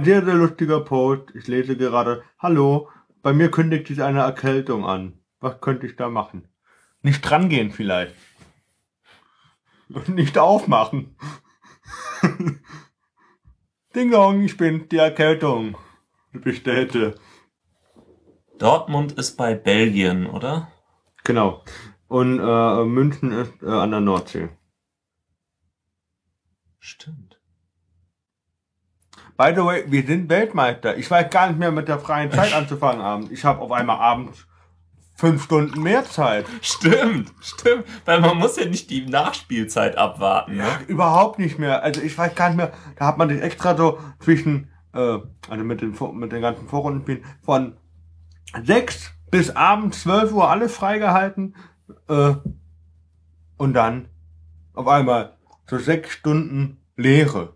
[0.00, 1.34] Sehr, sehr lustiger Post.
[1.34, 2.88] Ich lese gerade, hallo,
[3.20, 5.18] bei mir kündigt sich eine Erkältung an.
[5.40, 6.46] Was könnte ich da machen?
[7.02, 8.14] Nicht drangehen vielleicht.
[9.88, 11.16] Und nicht aufmachen.
[13.96, 15.76] Ding dong, ich bin die Erkältung.
[16.32, 17.16] Bestellte.
[18.58, 20.70] Dortmund ist bei Belgien, oder?
[21.24, 21.64] Genau.
[22.06, 24.50] Und äh, München ist äh, an der Nordsee.
[26.78, 27.37] Stimmt.
[29.38, 30.96] By the way, wir sind Weltmeister.
[30.96, 33.30] Ich weiß gar nicht mehr mit der freien Zeit anzufangen abends.
[33.30, 34.48] Ich habe auf einmal abends
[35.14, 36.44] fünf Stunden mehr Zeit.
[36.60, 37.84] Stimmt, stimmt.
[38.04, 40.56] Weil man muss ja nicht die Nachspielzeit abwarten.
[40.56, 40.64] Ne?
[40.64, 41.84] Ja, überhaupt nicht mehr.
[41.84, 42.72] Also ich weiß gar nicht mehr.
[42.96, 47.24] Da hat man sich extra so zwischen, äh, also mit den, mit den ganzen Vorrundenspielen
[47.44, 47.76] von
[48.64, 51.54] sechs bis abends 12 Uhr alles freigehalten.
[52.08, 52.34] Äh,
[53.56, 54.08] und dann
[54.74, 55.36] auf einmal
[55.68, 57.54] so sechs Stunden Lehre.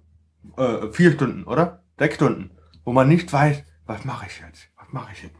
[0.57, 1.83] Äh, vier Stunden, oder?
[1.99, 2.51] Sechs Stunden.
[2.85, 4.69] Wo man nicht weiß, was mache ich jetzt?
[4.77, 5.37] Was mache ich jetzt?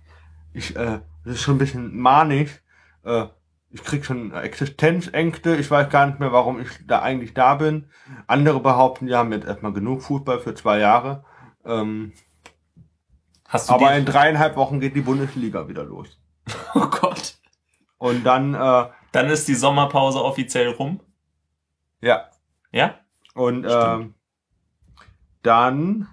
[0.53, 2.63] Ich, äh, das ist schon ein bisschen manisch.
[3.05, 3.27] Äh,
[3.71, 5.57] ich krieg schon Existenzängste.
[5.57, 7.87] Ich weiß gar nicht mehr, warum ich da eigentlich da bin.
[8.27, 11.25] Andere behaupten, die haben jetzt erstmal genug Fußball für zwei Jahre.
[11.65, 12.13] Ähm,
[13.49, 16.19] Hast du aber in dreieinhalb Wochen geht die Bundesliga wieder los.
[16.75, 17.37] Oh Gott.
[17.99, 21.01] Und dann, äh, Dann ist die Sommerpause offiziell rum.
[22.01, 22.29] ja.
[22.73, 22.95] Ja?
[23.35, 24.15] Und Stimmt.
[25.43, 26.09] Dann,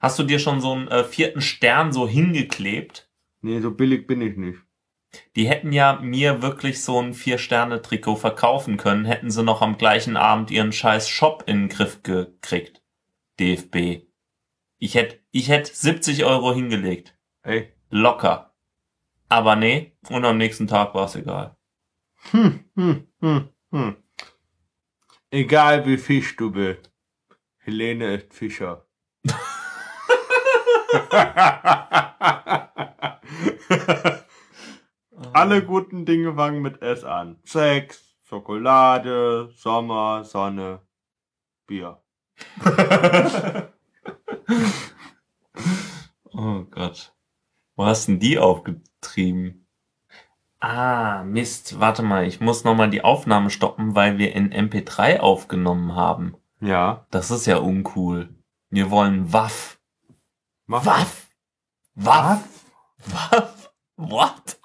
[0.00, 3.08] Hast du dir schon so einen äh, vierten Stern so hingeklebt?
[3.42, 4.58] nee, so billig bin ich nicht.
[5.36, 10.16] Die hätten ja mir wirklich so ein Vier-Sterne-Trikot verkaufen können, hätten sie noch am gleichen
[10.16, 12.82] Abend ihren scheiß Shop in den Griff gekriegt.
[13.38, 14.06] DFB.
[14.78, 17.16] Ich hätte ich hätt 70 Euro hingelegt.
[17.42, 17.72] Ey.
[17.90, 18.54] Locker.
[19.28, 21.56] Aber nee, und am nächsten Tag war es egal.
[22.30, 23.96] Hm, hm, hm, hm.
[25.30, 26.89] Egal wie Fisch du bist.
[27.62, 28.86] Helene ist Fischer.
[35.34, 37.38] Alle guten Dinge fangen mit S an.
[37.44, 40.80] Sex, Schokolade, Sommer, Sonne,
[41.66, 42.02] Bier.
[46.32, 47.14] oh Gott.
[47.76, 49.66] Wo hast denn die aufgetrieben?
[50.60, 51.78] Ah, Mist.
[51.78, 56.39] Warte mal, ich muss nochmal die Aufnahme stoppen, weil wir in MP3 aufgenommen haben.
[56.60, 57.06] Ja.
[57.10, 58.34] Das ist ja uncool.
[58.70, 59.80] Wir wollen Waff.
[60.66, 61.28] Mach Waff.
[61.94, 62.44] Waff.
[63.06, 63.72] Waff.
[63.96, 64.60] What?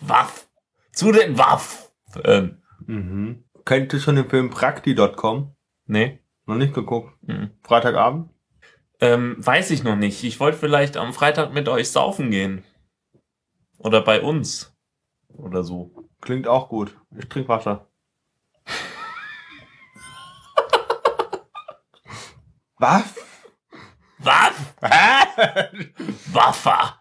[0.00, 0.48] Waff.
[0.92, 1.92] Zu den Waff.
[2.24, 3.44] Ähm, Mhm.
[3.64, 5.54] Kennt ihr schon den Film Prakti.com?
[5.86, 6.20] nee.
[6.46, 7.10] Noch nicht geguckt.
[7.22, 7.52] Mhm.
[7.62, 8.28] Freitagabend?
[9.00, 10.22] Ähm, weiß ich noch nicht.
[10.24, 12.62] Ich wollte vielleicht am Freitag mit euch saufen gehen.
[13.78, 14.74] Oder bei uns.
[15.28, 15.90] Oder so.
[16.20, 16.98] Klingt auch gut.
[17.16, 17.88] Ich trinke Wasser.
[22.78, 23.14] Was?
[24.18, 24.74] Waff.
[26.32, 26.98] Waffer.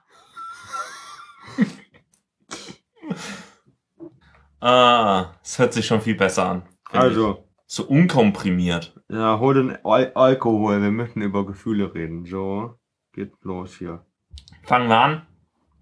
[4.61, 6.63] ah, es hört sich schon viel besser an.
[6.91, 7.37] Also, ich.
[7.65, 8.93] So unkomprimiert.
[9.09, 10.81] ja, hol den Al Alkohol.
[10.81, 12.25] Wir möchten über Gefühle reden.
[12.25, 12.77] So,
[13.13, 14.05] geht los hier.
[14.63, 15.27] Fangen wir an.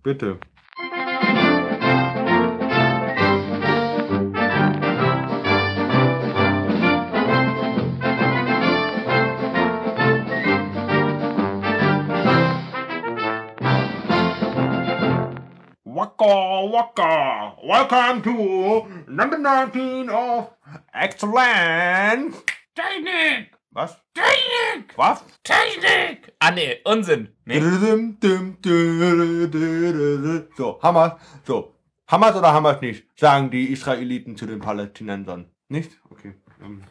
[0.02, 0.40] Bitte.
[16.72, 17.58] Waka.
[17.68, 20.52] Welcome to number 19 of
[20.94, 22.38] Excellence.
[22.74, 23.48] Technik!
[23.74, 23.98] Was?
[24.16, 24.96] Technik!
[24.96, 25.22] Was?
[25.44, 26.32] Technik!
[26.40, 27.28] Ah, nee, Unsinn.
[27.44, 27.60] Nee.
[30.56, 31.20] So, Hamas.
[31.46, 31.76] So.
[32.08, 33.06] Hamas oder Hamas nicht?
[33.20, 35.52] Sagen die Israeliten zu den Palästinensern.
[35.68, 36.00] Nicht?
[36.10, 36.36] Okay.
[36.62, 36.84] Ähm.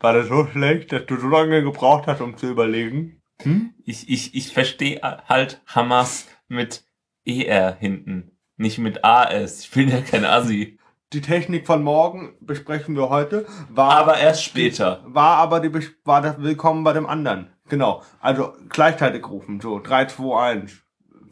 [0.00, 3.22] War das so schlecht, dass du so lange gebraucht hast, um zu überlegen?
[3.46, 3.74] Hm?
[3.84, 6.84] Ich, ich, ich verstehe halt Hamas mit
[7.24, 8.32] ER hinten.
[8.56, 9.60] Nicht mit AS.
[9.60, 10.78] Ich bin ja kein Assi.
[11.12, 13.46] Die Technik von morgen besprechen wir heute.
[13.70, 15.04] War Aber erst später.
[15.06, 15.72] War aber die,
[16.04, 17.48] war das Willkommen bei dem anderen.
[17.68, 18.02] Genau.
[18.20, 19.60] Also gleichzeitig rufen.
[19.60, 20.72] So, 3, 2, 1.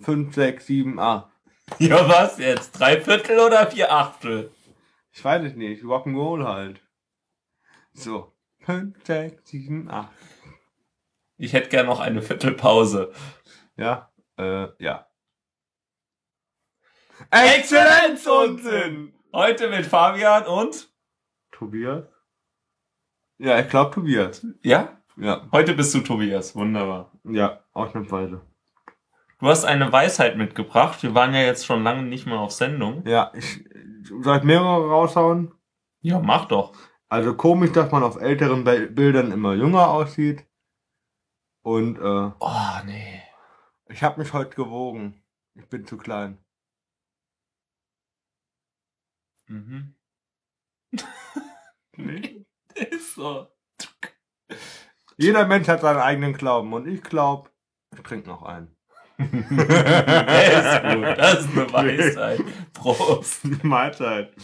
[0.01, 1.29] 5, 6, 7, 8.
[1.79, 2.79] Ja, was jetzt?
[2.79, 4.53] Drei Viertel oder vier Achtel?
[5.11, 5.83] Ich weiß es nicht.
[5.83, 6.81] Rock'n'Roll halt.
[7.93, 8.33] So.
[8.61, 10.09] 5, 6, 7, 8.
[11.37, 13.13] Ich hätte gern noch eine Viertelpause.
[13.77, 14.13] Ja.
[14.37, 15.07] Äh, ja.
[17.31, 19.15] Exzellenzunsinn!
[19.33, 20.89] Heute mit Fabian und?
[21.51, 22.05] Tobias?
[23.39, 24.47] Ja, ich glaube Tobias.
[24.63, 25.01] Ja?
[25.17, 25.49] Ja.
[25.53, 26.55] Heute bist du Tobias.
[26.55, 27.13] Wunderbar.
[27.25, 28.43] Ja, ausnahmsweise.
[29.41, 31.03] Du hast eine Weisheit mitgebracht.
[31.03, 33.05] Wir waren ja jetzt schon lange nicht mehr auf Sendung.
[33.07, 33.65] Ja, ich
[34.23, 35.53] soll ich mehrere raushauen?
[36.01, 36.73] Ja, mach doch.
[37.09, 40.45] Also komisch, dass man auf älteren Bi- Bildern immer jünger aussieht.
[41.65, 43.23] Und äh, Oh, nee.
[43.89, 45.23] ich habe mich heute gewogen.
[45.55, 46.39] Ich bin zu klein.
[49.49, 49.95] Mhm.
[51.97, 52.45] nee.
[52.75, 53.49] Ist so.
[55.17, 57.51] Jeder Mensch hat seinen eigenen Glauben und ich glaube,
[57.95, 58.77] ich trinke noch einen.
[59.19, 61.19] Ist gut.
[61.19, 62.41] Das ist eine Weisheit.
[62.75, 63.45] Prost.
[63.65, 64.35] Mahlzeit.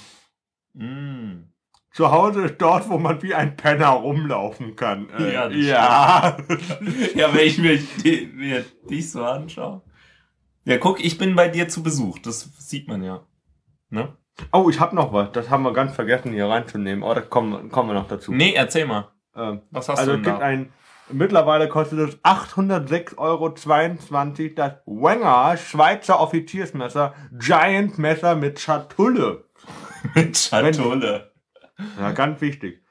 [0.74, 1.49] Mm.
[1.92, 5.08] Zu Hause ist dort, wo man wie ein Penner rumlaufen kann.
[5.10, 6.36] Äh, Ja, das ja.
[7.14, 7.78] Ja, wenn ich mir,
[8.34, 9.82] mir dich so anschaue.
[10.64, 12.18] Ja, guck, ich bin bei dir zu Besuch.
[12.20, 13.22] Das sieht man ja.
[13.88, 14.16] Ne?
[14.52, 15.32] Oh, ich habe noch was.
[15.32, 17.02] Das haben wir ganz vergessen hier reinzunehmen.
[17.02, 18.32] Oh, da kommen, kommen wir noch dazu.
[18.32, 19.08] Nee, erzähl mal.
[19.34, 20.46] Ähm, Was hast also du es denn gibt da?
[20.46, 20.72] ein,
[21.10, 29.44] mittlerweile kostet es 806,22 Euro das Wenger Schweizer Offiziersmesser Giant Messer mit Schatulle.
[30.14, 31.29] Mit Schatulle.
[31.98, 32.82] Ja, ganz wichtig.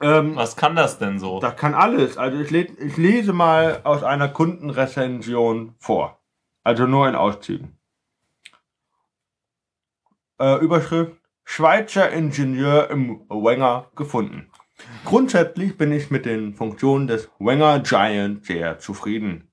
[0.00, 1.38] Ähm, Was kann das denn so?
[1.38, 2.18] das kann alles.
[2.18, 6.20] Also ich, le ich lese mal aus einer Kundenrezension vor.
[6.64, 7.78] Also nur in Auszügen.
[10.40, 14.50] Äh, Überschrift Schweizer Ingenieur im Wenger gefunden.
[15.04, 19.51] Grundsätzlich bin ich mit den Funktionen des Wenger Giant sehr zufrieden.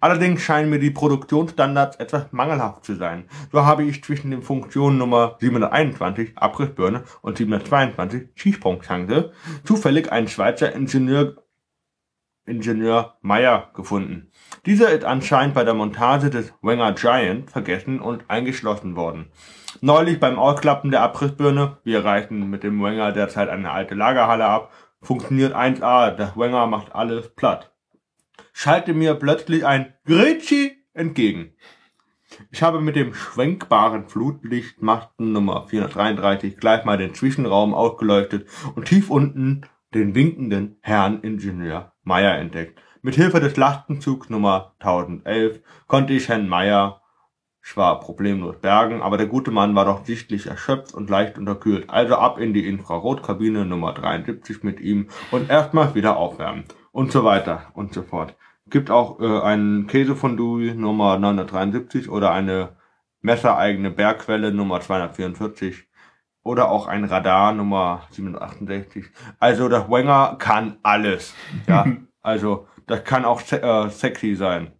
[0.00, 3.28] Allerdings scheinen mir die Produktionsstandards etwas mangelhaft zu sein.
[3.50, 9.32] So habe ich zwischen den Funktionen Nummer 721 Abrissbirne und 722 Schießpunktanke
[9.64, 11.36] zufällig einen Schweizer Ingenieur
[12.44, 14.32] Ingenieur Meyer gefunden.
[14.66, 19.30] Dieser ist anscheinend bei der Montage des Wenger Giant vergessen und eingeschlossen worden.
[19.80, 24.72] Neulich beim Ausklappen der Abrissbirne, wir reichen mit dem Wenger derzeit eine alte Lagerhalle ab,
[25.00, 27.71] funktioniert 1A, der Wenger macht alles platt.
[28.52, 31.54] Schalte mir plötzlich ein Gretschi entgegen.
[32.50, 39.10] Ich habe mit dem schwenkbaren Flutlichtmasten Nummer 433 gleich mal den Zwischenraum ausgeleuchtet und tief
[39.10, 39.62] unten
[39.94, 42.80] den winkenden Herrn Ingenieur Meyer entdeckt.
[43.02, 47.02] Mit Hilfe des Lastenzugs Nummer 1011 konnte ich Herrn Meyer
[47.62, 51.90] zwar problemlos bergen, aber der gute Mann war doch sichtlich erschöpft und leicht unterkühlt.
[51.90, 56.64] Also ab in die Infrarotkabine Nummer 73 mit ihm und erstmal wieder aufwärmen.
[56.92, 58.36] Und so weiter und so fort.
[58.68, 62.76] Gibt auch äh, einen Käsefondue Nummer 973 oder eine
[63.20, 65.88] messereigene Bergquelle Nummer 244
[66.42, 69.06] oder auch ein Radar Nummer 768.
[69.38, 71.34] Also der Wenger kann alles.
[71.66, 71.86] Ja,
[72.22, 74.72] also das kann auch se äh, sexy sein.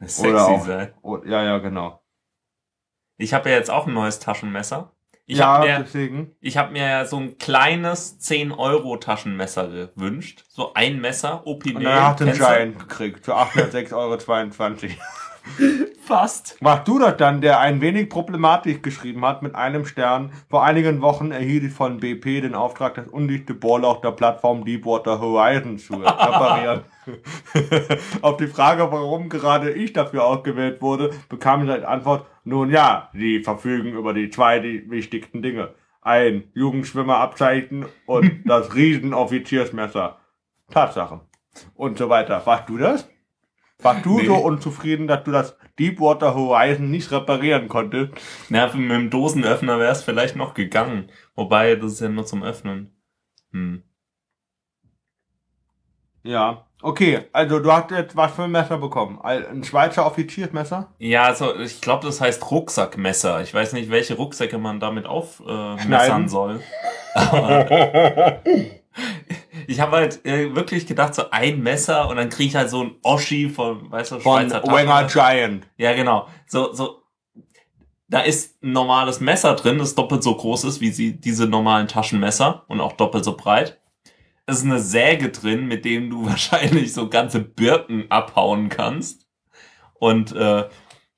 [0.00, 0.94] Sexy oder auch- sein.
[1.02, 2.02] Oh, ja, ja, genau.
[3.18, 4.92] Ich habe ja jetzt auch ein neues Taschenmesser.
[5.30, 6.34] Ich ja, habe mir, deswegen.
[6.40, 10.44] ich hab mir ja so ein kleines 10-Euro-Taschenmesser gewünscht.
[10.48, 11.76] So ein Messer, Opinel.
[11.76, 12.32] Und dann hat den?
[12.32, 14.94] Giant gekriegt für 806,22 Euro.
[16.00, 16.56] Fast.
[16.60, 20.32] Mach du das dann, der ein wenig problematisch geschrieben hat mit einem Stern.
[20.48, 25.20] Vor einigen Wochen erhielt ich von BP den Auftrag, das undichte Bohrloch der Plattform Deepwater
[25.20, 26.82] Horizon zu reparieren.
[28.22, 33.10] Auf die Frage, warum gerade ich dafür ausgewählt wurde, bekam ich als Antwort, nun ja,
[33.12, 35.74] sie verfügen über die zwei die wichtigsten Dinge.
[36.00, 40.18] Ein Jugendschwimmerabzeichen und das Riesenoffiziersmesser.
[40.70, 41.20] Tatsache.
[41.74, 42.42] Und so weiter.
[42.44, 43.08] Warst du das?
[43.80, 44.26] Warst du Nee.
[44.26, 48.12] so unzufrieden, dass du das Deepwater Horizon nicht reparieren konntest?
[48.48, 51.10] Na, mit dem Dosenöffner wäre es vielleicht noch gegangen.
[51.36, 52.96] Wobei, das ist ja nur zum Öffnen.
[53.52, 53.84] Hm.
[56.24, 56.64] Ja.
[56.82, 59.20] Okay, also du hast jetzt was für ein Messer bekommen?
[59.20, 60.92] Ein Schweizer Offiziersmesser?
[60.98, 63.42] Ja, also ich glaube, das heißt Rucksackmesser.
[63.42, 66.60] Ich weiß nicht, welche Rucksäcke man damit aufmessern äh, soll.
[69.68, 72.84] Ich habe halt äh, wirklich gedacht, so ein Messer und dann kriege ich halt so
[72.84, 75.06] ein Oschi von, weißt du, Von Schweizer Wenger.
[75.06, 75.66] Giant.
[75.76, 76.26] Ja, genau.
[76.46, 77.02] So, so.
[78.08, 81.86] Da ist ein normales Messer drin, das doppelt so groß ist wie sie, diese normalen
[81.86, 83.78] Taschenmesser und auch doppelt so breit.
[84.46, 89.26] Es ist eine Säge drin, mit dem du wahrscheinlich so ganze Birken abhauen kannst.
[90.00, 90.64] Und äh,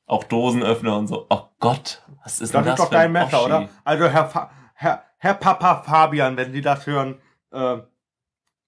[0.06, 1.26] auch Dosenöffner und so.
[1.30, 3.68] Oh Gott, was ist Das denn ist das doch für ein dein Messer, oder?
[3.84, 7.18] Also Herr, Fa Herr, Herr Papa Fabian, wenn Sie das hören,
[7.52, 7.76] äh,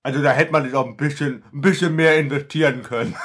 [0.03, 3.15] also da hätte man sich auch ein bisschen, ein bisschen mehr investieren können.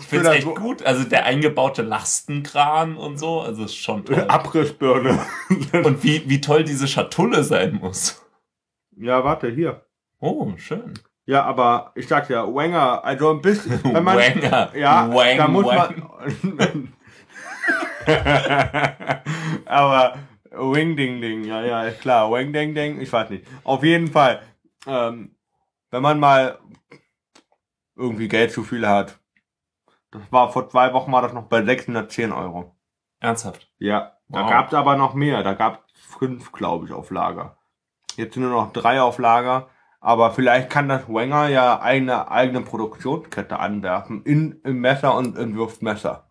[0.00, 0.84] Ich finde es echt gut.
[0.84, 4.24] Also der eingebaute Lastenkran und so, also ist schon toll.
[4.28, 5.18] Abrissbirne.
[5.72, 8.22] Und wie, wie toll diese Schatulle sein muss.
[8.96, 9.86] ja, warte, hier.
[10.20, 10.94] Oh, schön.
[11.26, 14.76] Ja, aber ich sag ja, Wenger, also ein bisschen, wenn man, Wanger.
[14.76, 16.10] ja, Wang, da muss wang.
[16.42, 16.92] man,
[19.64, 20.18] aber
[20.56, 23.46] Wing Ding Ding, ja, ja, ist klar, Wang Ding Ding, ich weiß nicht.
[23.64, 24.42] Auf jeden Fall,
[24.86, 25.34] ähm,
[25.90, 26.58] wenn man mal
[27.96, 29.18] irgendwie Geld zu viel hat,
[30.10, 32.74] das war vor zwei Wochen war das noch bei 610 Euro.
[33.20, 33.70] Ernsthaft.
[33.78, 34.50] Ja, da Wow.
[34.50, 37.56] gab's aber noch mehr, da gab's fünf, glaube ich, auf Lager.
[38.16, 39.68] Jetzt sind nur noch drei auf Lager.
[40.00, 45.54] Aber vielleicht kann das Wenger ja eine eigene Produktionskette anwerfen in, im Messer und im
[45.56, 46.28] Würfmesser.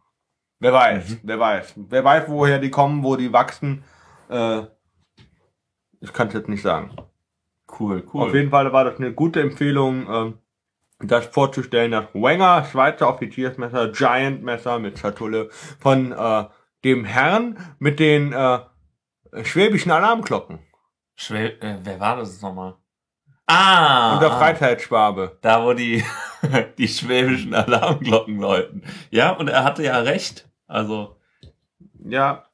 [0.59, 1.19] Wer weiß, Mhm.
[1.23, 1.73] wer weiß.
[1.77, 3.83] Wer weiß, woher die kommen, wo die wachsen.
[4.33, 4.67] Äh,
[6.01, 6.91] ich kann es jetzt nicht sagen.
[7.79, 8.27] Cool, cool.
[8.27, 10.39] Auf jeden Fall war das eine gute Empfehlung, ähm,
[10.99, 15.49] das vorzustellen, das Wenger Schweizer Offiziersmesser, Giant Messer mit Schatulle
[15.79, 16.45] von äh,
[16.83, 18.59] dem Herrn mit den äh,
[19.43, 20.59] schwäbischen Alarmglocken
[21.15, 22.75] Schwä äh, wer war das nochmal?
[23.45, 24.19] Ah!
[24.19, 24.37] ah.
[24.37, 25.37] Freizeitschwabe.
[25.41, 26.03] Da, wo die,
[26.77, 28.83] die schwäbischen Alarmglocken läuten.
[29.11, 30.49] Ja, und er hatte ja recht.
[30.67, 31.17] Also,
[32.05, 32.45] Ja,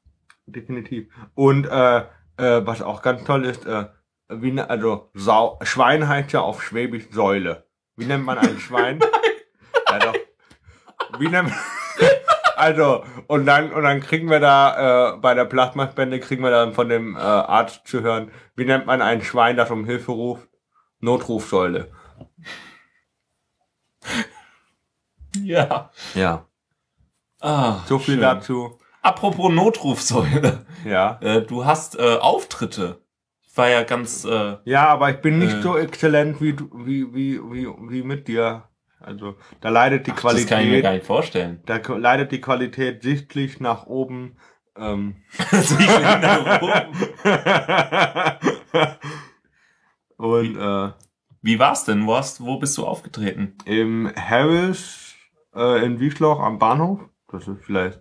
[0.51, 1.07] definitiv.
[1.35, 1.97] Und äh,
[2.37, 3.85] äh, was auch ganz toll ist, äh,
[4.29, 7.65] wie, ne- also Sau Schwein heißt ja auf Schwäbisch Säule.
[7.95, 8.99] Wie nennt man ein Schwein?
[9.89, 10.15] ja doch.
[11.19, 11.51] Wie nennt
[12.55, 16.73] Also, und dann, und dann kriegen wir da, äh, bei der Plasmaspende kriegen wir dann
[16.73, 20.49] von dem äh, Arzt zu hören, wie nennt man ein Schwein, das um Hilfe ruft?
[20.99, 21.89] Notrufsäule.
[25.43, 25.89] ja.
[26.15, 26.45] Ja.
[27.39, 28.21] Ah, So viel schön.
[28.21, 28.78] dazu.
[29.01, 30.65] Apropos Notrufsäule.
[30.85, 31.17] Ja.
[31.21, 33.01] Äh, du hast äh, Auftritte.
[33.41, 35.61] Ich war ja ganz, äh, Ja, aber ich bin nicht Äh.
[35.61, 38.65] so exzellent wie, du- wie, wie, wie, wie mit dir.
[39.01, 41.61] Also, da leidet die ach, das kann ich mir gar Qualität, nicht vorstellen.
[41.65, 44.37] da leidet die Qualität sichtlich nach oben.
[44.77, 45.15] Ähm.
[46.21, 46.97] Nach oben.
[50.17, 50.91] Und äh,
[51.41, 52.05] Wie war's denn?
[52.05, 53.55] Wo, hast, wo bist du aufgetreten?
[53.65, 55.15] im Harris
[55.55, 56.99] äh, in Wiesloch am Bahnhof,
[57.31, 57.99] das ist vielleicht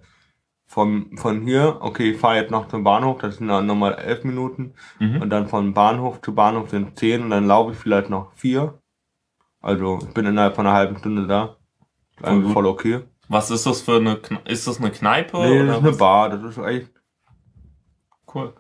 [0.69, 4.23] von, von hier, okay, ich fahre jetzt noch zum Bahnhof, das sind dann nochmal elf
[4.23, 4.75] Minuten.
[5.01, 5.23] Mhm.
[5.23, 8.79] Und dann von Bahnhof zu Bahnhof sind zehn und dann laufe ich vielleicht noch vier.
[9.61, 11.57] Also ich bin innerhalb von einer halben Stunde da.
[12.19, 13.01] Voll Eigentlich voll okay.
[13.29, 15.39] Was ist das für eine, Kne ist das eine Kneipe?
[15.39, 15.99] Nee, das ist eine was?
[15.99, 16.93] Bar, das ist echt
[18.33, 18.53] Cool.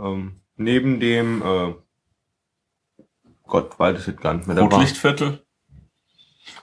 [0.00, 1.74] ähm, neben dem äh,
[3.46, 4.58] Gott, weiß ich jetzt gar nicht mehr.
[4.58, 5.44] Rotlichtviertel?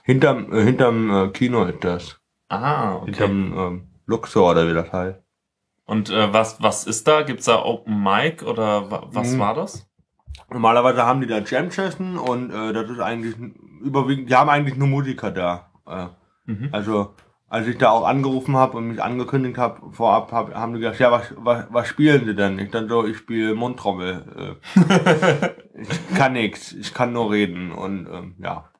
[0.02, 2.20] Hinterm, äh, hinterm äh, Kino ist das.
[2.48, 3.04] Ah, okay.
[3.06, 5.18] Hinterm ähm, Luxor oder wie das heißt.
[5.86, 7.22] Und äh, was, was ist da?
[7.22, 9.38] Gibt's da Open Mic oder wa was Mhm.
[9.38, 9.86] war das?
[10.50, 13.36] Normalerweise haben die da Jam Session und äh, das ist eigentlich
[13.80, 15.70] überwiegend, die haben eigentlich nur Musiker da.
[15.86, 16.06] Äh,
[16.46, 16.68] Mhm.
[16.72, 17.14] Also,
[17.48, 20.98] als ich da auch angerufen habe und mich angekündigt habe, vorab hab, haben die gesagt,
[20.98, 22.58] ja, was, was, was spielen sie denn?
[22.58, 24.58] Ich dann so, ich spiele Mundtrommel.
[24.74, 25.50] Äh,
[25.82, 28.70] ich kann nix, ich kann nur reden und ähm, ja.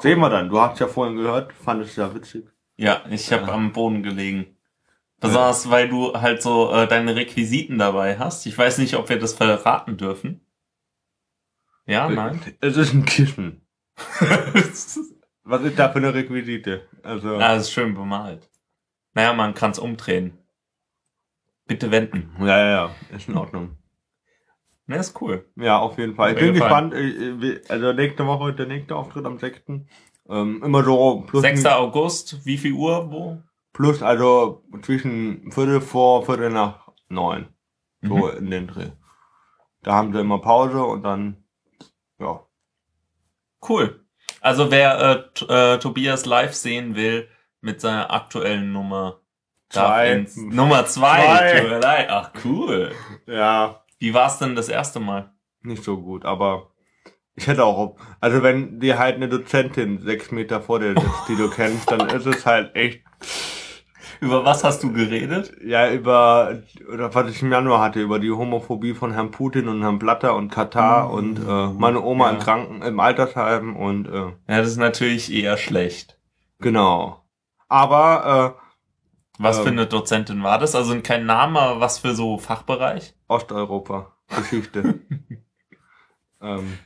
[0.00, 0.48] Sehen wir dann.
[0.50, 2.46] Du hast ja vorhin gehört, fand es ja witzig.
[2.76, 3.52] Ja, ich habe Ja.
[3.52, 4.56] am Boden gelegen.
[5.20, 8.44] Besonders, weil du halt so äh, deine Requisiten dabei hast.
[8.46, 10.44] Ich weiß nicht, ob wir das verraten dürfen.
[11.86, 12.40] Ja, nein.
[12.60, 13.64] Es ist ein Kissen.
[15.44, 16.88] Was ist da für eine Requisite?
[17.02, 18.48] Also, ah, das ist schön bemalt.
[19.14, 20.38] Naja, man kann's umdrehen.
[21.66, 22.34] Bitte wenden.
[22.40, 23.76] ja, ja, ja, ist in Ordnung.
[24.86, 25.48] Ne, ist cool.
[25.56, 26.32] Ja, auf jeden Fall.
[26.32, 26.94] Ich bin gespannt.
[27.68, 29.62] Also nächste Woche der nächste Auftritt am 6.
[30.28, 31.66] Ähm, immer so plus, 6.
[31.66, 33.42] August, wie viel Uhr, wo?
[33.72, 37.48] plus also zwischen Viertel vor, Viertel nach neun.
[38.02, 38.36] So Mhm.
[38.38, 38.90] in den Dreh.
[39.82, 41.44] Da haben sie immer Pause und dann,
[42.18, 42.40] ja.
[43.68, 44.04] Cool.
[44.40, 47.28] Also wer äh, äh, Tobias live sehen will
[47.60, 49.20] mit seiner aktuellen Nummer,
[49.70, 50.26] Zwei.
[50.36, 51.22] Nummer zwei.
[51.24, 51.60] Zwei.
[51.60, 52.06] Tut mir leid.
[52.10, 52.92] Ach cool.
[53.26, 55.32] Ja, Wie war's denn das erste Mal?
[55.62, 56.71] nicht so gut, aber
[57.34, 61.36] ich hätte auch, also wenn dir halt eine Dozentin sechs Meter vor dir sitzt, die
[61.36, 63.02] du kennst, dann ist es halt echt,
[64.20, 65.54] Über was hast du geredet?
[65.64, 66.62] ja, über,
[66.92, 70.34] oder was ich im Januar hatte, über die Homophobie von Herrn Putin und Herrn Blatter
[70.36, 72.30] und Katar Mm, und äh, meine Oma ja.
[72.30, 76.18] im Kranken, im Altersheim und äh, Ja, das ist natürlich eher schlecht.
[76.58, 77.24] genau.
[77.68, 78.56] Aber
[79.38, 79.78] Was für Ähm.
[79.78, 80.74] eine Dozentin war das?
[80.74, 83.14] Also kein Name, aber was für so Fachbereich?
[83.28, 84.88] äh, Osteuropa, Geschichte.
[86.40, 86.78] ähm,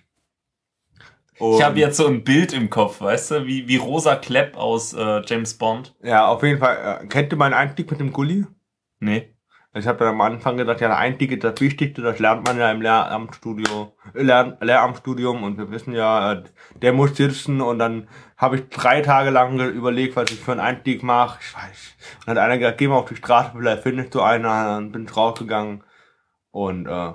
[1.38, 4.56] Ich habe und- jetzt so ein Bild im Kopf, weißt du, wie, wie Rosa Klepp
[4.56, 5.94] aus äh, James Bond.
[6.02, 7.00] Ja, auf jeden Fall.
[7.02, 8.46] Äh, kennt ihr meinen Einstieg mit dem Gulli?
[9.00, 9.32] Nee.
[9.74, 12.56] Ich habe dann am Anfang gesagt, ja, der Einstieg ist das Wichtigste, das lernt man
[12.56, 16.44] ja im Lehramtsstudio, äh, Lern, Lehramtsstudium und wir wissen ja, äh,
[16.80, 20.60] der muss sitzen und dann habe ich drei Tage lang überlegt, was ich für einen
[20.60, 21.40] Einstieg mache.
[21.42, 21.96] Ich weiß.
[22.20, 24.92] Und dann hat einer gesagt, geh mal auf die Straße, vielleicht findest du einen, dann
[24.92, 25.84] bin ich rausgegangen
[26.52, 27.12] und äh,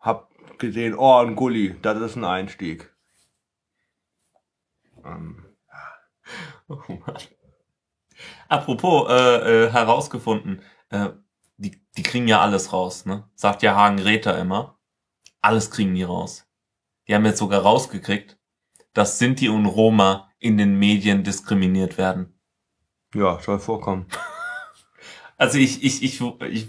[0.00, 2.93] hab gesehen, oh, ein Gulli, das ist ein Einstieg.
[5.04, 5.44] Ähm,
[6.68, 7.18] Oh Mann.
[8.48, 11.10] Apropos, äh, äh, herausgefunden, äh,
[11.56, 13.28] die, die kriegen ja alles raus, ne?
[13.34, 14.78] Sagt ja Hagen Räther immer.
[15.40, 16.46] Alles kriegen die raus.
[17.06, 18.38] Die haben jetzt sogar rausgekriegt,
[18.92, 22.38] dass Sinti und Roma in den Medien diskriminiert werden.
[23.14, 24.06] ja, soll vorkommen.
[25.36, 26.68] Also ich, ich, ich, ich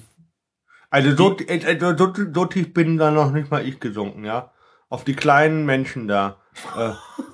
[0.89, 4.51] Also so, äh, so, so tief bin da noch nicht mal ich gesunken, ja.
[4.89, 6.41] Auf die kleinen Menschen da.
[6.75, 6.93] Äh,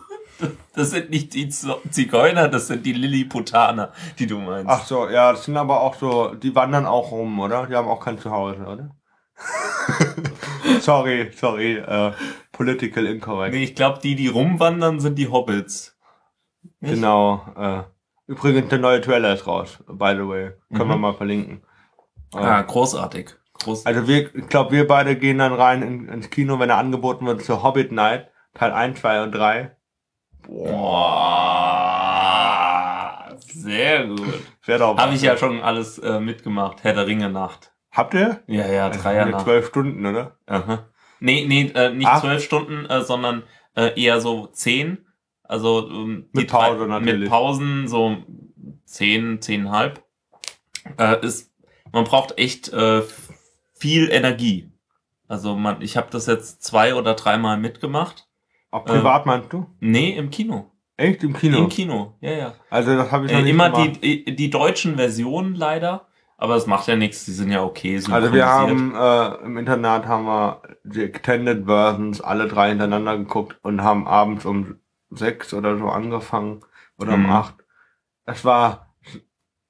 [0.73, 4.69] Das sind nicht die Zigeuner, das sind die Lilliputaner, die du meinst.
[4.69, 7.67] ach so, ja, das sind aber auch so, die wandern auch rum, oder?
[7.67, 8.95] Die haben auch kein Zuhause, oder?
[10.81, 12.11] sorry, sorry, äh,
[12.51, 13.53] political incorrect.
[13.53, 15.97] Nee, ich glaube, die, die rumwandern, sind die Hobbits.
[16.79, 16.95] Nicht?
[16.95, 17.45] Genau.
[17.57, 17.83] Äh,
[18.27, 20.51] übrigens, der neue Trailer ist raus, by the way.
[20.75, 21.01] Können wir Mhm.
[21.01, 21.63] mal verlinken.
[22.33, 23.31] Äh, Ah, großartig.
[23.63, 26.77] Groß Also wir, ich glaube, wir beide gehen dann rein in, ins Kino, wenn er
[26.77, 29.75] angeboten wird zur Hobbit Night, Teil 1, 2 und 3.
[31.61, 34.21] Boah, sehr gut.
[34.67, 36.83] Habe ich ja schon alles äh, mitgemacht.
[36.83, 37.71] Herr der Ringe Nacht.
[37.91, 38.41] Habt ihr?
[38.47, 39.43] Ja, ja, Das Dreier Nacht.
[39.45, 40.37] zwölf Stunden, oder?
[40.47, 40.87] Aha.
[41.19, 43.43] Nee, nee, äh, nicht zwölf Stunden, äh, sondern
[43.75, 45.05] äh, eher so zehn.
[45.43, 47.19] Also ähm, Mit die drei- Pause natürlich.
[47.21, 48.17] Mit Pausen so
[48.85, 50.03] zehn, zehnhalb.
[50.97, 51.51] Äh, ist,
[51.91, 53.01] man braucht echt äh,
[53.73, 54.71] viel Energie.
[55.27, 58.27] Also man, ich habe das jetzt zwei oder dreimal mitgemacht.
[58.71, 59.67] Auch privat meinst du?
[59.79, 60.71] Nee, im Kino.
[60.97, 61.23] Echt?
[61.23, 61.57] Im Kino?
[61.57, 62.53] Im Kino, ja, ja.
[62.69, 64.03] Also das habe ich noch Äh, nicht immer gemacht.
[64.03, 67.95] die, die deutschen Versionen leider, aber es macht ja nichts, die sind ja okay.
[68.09, 73.57] Also wir haben äh, im Internat haben wir die Extended Versions alle drei hintereinander geguckt
[73.63, 74.75] und haben abends um
[75.09, 76.61] sechs oder so angefangen
[76.99, 77.31] oder um Mhm.
[77.31, 77.55] acht.
[78.25, 78.93] Es war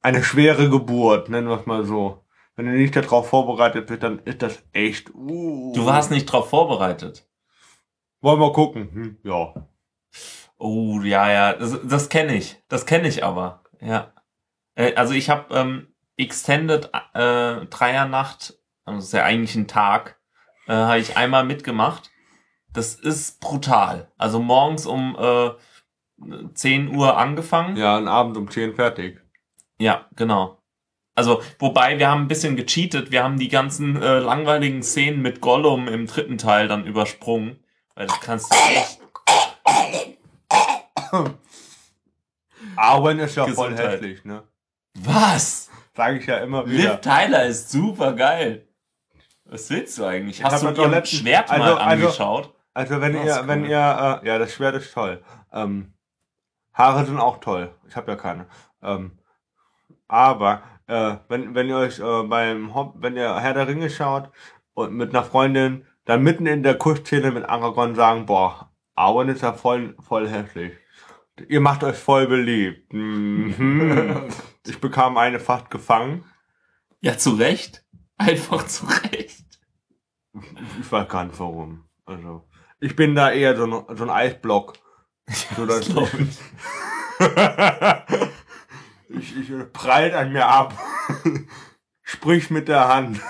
[0.01, 2.24] eine schwere Geburt, nennen wir es mal so.
[2.55, 5.13] Wenn du nicht darauf vorbereitet bist, dann ist das echt.
[5.15, 5.72] Uh.
[5.74, 7.25] Du warst nicht drauf vorbereitet.
[8.22, 8.90] Wollen wir gucken?
[8.94, 9.54] Hm, ja.
[10.58, 12.62] Oh, ja, ja, das, das kenne ich.
[12.68, 13.63] Das kenne ich aber.
[13.82, 14.13] Ja.
[14.75, 15.88] Äh, also ich habe ähm,
[16.18, 20.20] Extended äh, Dreiernacht, also das ist ja eigentlich ein Tag,
[20.68, 22.12] äh, habe ich einmal mitgemacht.
[22.74, 24.12] Das ist brutal.
[24.18, 25.51] Also morgens um äh,
[26.54, 27.75] 10 Uhr angefangen.
[27.75, 29.20] Ja, ein Abend um zehn fertig.
[29.80, 30.60] Ja, genau.
[31.16, 33.12] Also, wobei wir haben ein bisschen gecheatet.
[33.12, 37.60] Wir haben die ganzen äh, langweiligen Szenen mit Gollum im dritten Teil dann übersprungen.
[38.01, 38.55] Weil das kannst du.
[42.76, 43.91] Arwen ist ja voll Gesundheit.
[44.02, 44.41] hässlich, ne?
[44.95, 45.69] Was?
[45.95, 46.99] Sage ich ja immer Liv wieder.
[46.99, 48.67] Tyler ist super geil.
[49.45, 50.39] Was willst du eigentlich?
[50.39, 52.56] Ich Hast du mir letztens- Schwert mal also- also- angeschaut?
[52.73, 53.69] Also wenn Das ihr, wenn cool.
[53.69, 55.21] ihr, äh, ja, das Schwert ist toll.
[55.54, 55.93] Ähm,
[56.73, 57.76] Haare sind auch toll.
[57.88, 58.47] Ich habe ja keine.
[58.82, 59.19] Ähm,
[60.08, 64.32] aber äh, wenn, wenn ihr euch äh, beim Hob wenn ihr Herr der Ringe schaut
[64.73, 69.43] und mit einer Freundin dann mitten in der Kussszene mit Aragorn sagen, boah, Arwen ist
[69.43, 70.74] ja voll, voll hässlich.
[71.47, 72.91] Ihr macht euch voll beliebt.
[72.91, 74.28] Mhm.
[74.67, 76.26] ich bekam eine fast gefangen.
[77.00, 77.86] Ja, zu Recht.
[78.17, 79.45] Einfach zu Recht.
[80.82, 81.86] Ich weiß gar nicht warum.
[82.04, 82.45] Also,
[82.82, 84.74] ich bin da eher so ein, so ein Eisblock.
[85.56, 86.39] So, glaub ich.
[89.17, 90.78] ich, ich prallt an mir ab.
[92.04, 93.21] Sprich mit der Hand.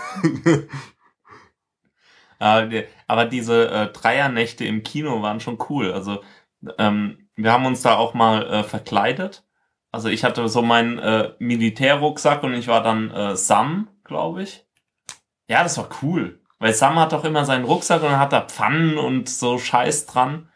[2.42, 5.92] Aber, die- aber diese äh, Dreiernächte im Kino waren schon cool.
[5.94, 6.22] Also
[6.78, 9.44] ähm, wir haben uns da auch mal äh, verkleidet.
[9.92, 14.66] Also ich hatte so meinen äh, Militärrucksack und ich war dann äh, Sam, glaube ich.
[15.48, 16.40] Ja, das war cool.
[16.60, 20.50] Weil Sam hat doch immer seinen Rucksack und hat da Pfannen und so Scheiß dran.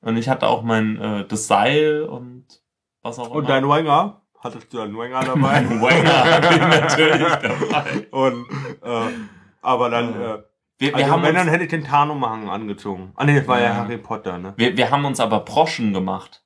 [0.00, 2.46] Und ich hatte auch mein äh, das Seil und
[3.02, 3.34] was auch immer.
[3.36, 4.22] Und dein Wenger?
[4.42, 5.36] Hattest du deinen Wenger dabei?
[5.60, 8.06] mein Wenger hatte ich natürlich dabei.
[8.10, 8.46] Und,
[8.82, 9.08] äh,
[9.60, 10.38] aber dann, äh,
[10.80, 13.12] Wir, wir, also haben wenn, dann hätte ich den Tarnumhang angezogen.
[13.14, 13.74] Ah, nee, das war ja, Ja.
[13.76, 14.54] Harry Potter, ne?
[14.56, 16.42] wir, wir haben uns aber Broschen gemacht.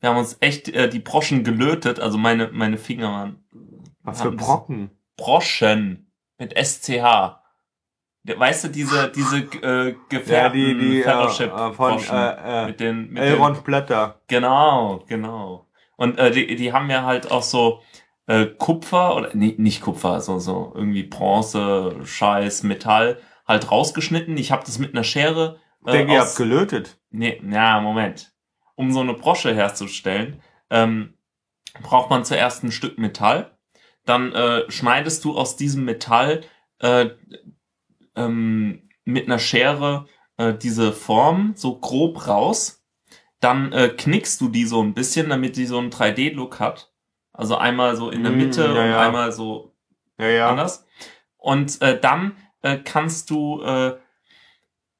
[0.00, 1.98] Wir haben uns echt äh, die Broschen gelötet.
[1.98, 3.44] Also meine, meine Finger waren
[4.02, 4.90] Was für Brocken.
[5.16, 7.38] Broschen mit SCH.
[8.24, 12.66] Weißt du, diese, diese äh, Ja, gefärbten die, die, äh, Fellowship äh, von, äh, äh,
[12.66, 14.20] mit den, mit den Elrond Blätter.
[14.26, 15.66] Genau, genau.
[15.96, 17.80] Und äh, die, die haben ja halt auch so
[18.26, 24.36] äh, Kupfer oder nee, nicht Kupfer, also so irgendwie Bronze, Scheiß, Metall halt rausgeschnitten.
[24.36, 25.58] Ich habe das mit einer Schere.
[25.86, 26.98] Ich denke, ihr habt gelötet.
[27.10, 28.32] nee, na Moment.
[28.74, 31.14] Um so eine Brosche herzustellen, ähm,
[31.82, 33.56] braucht man zuerst ein Stück Metall.
[34.04, 36.42] Dann äh, schneidest du aus diesem Metall
[36.80, 37.10] äh,
[38.16, 40.06] ähm, mit einer Schere
[40.36, 42.84] äh, diese Form so grob raus.
[43.40, 46.92] Dann äh, knickst du die so ein bisschen, damit die so einen 3D-Look hat.
[47.32, 49.00] Also einmal so in der Mm, Mitte ja, und ja.
[49.00, 49.74] einmal so
[50.18, 50.50] Ja, ja.
[50.50, 50.84] anders.
[51.36, 53.96] Und äh, dann äh, kannst du, äh,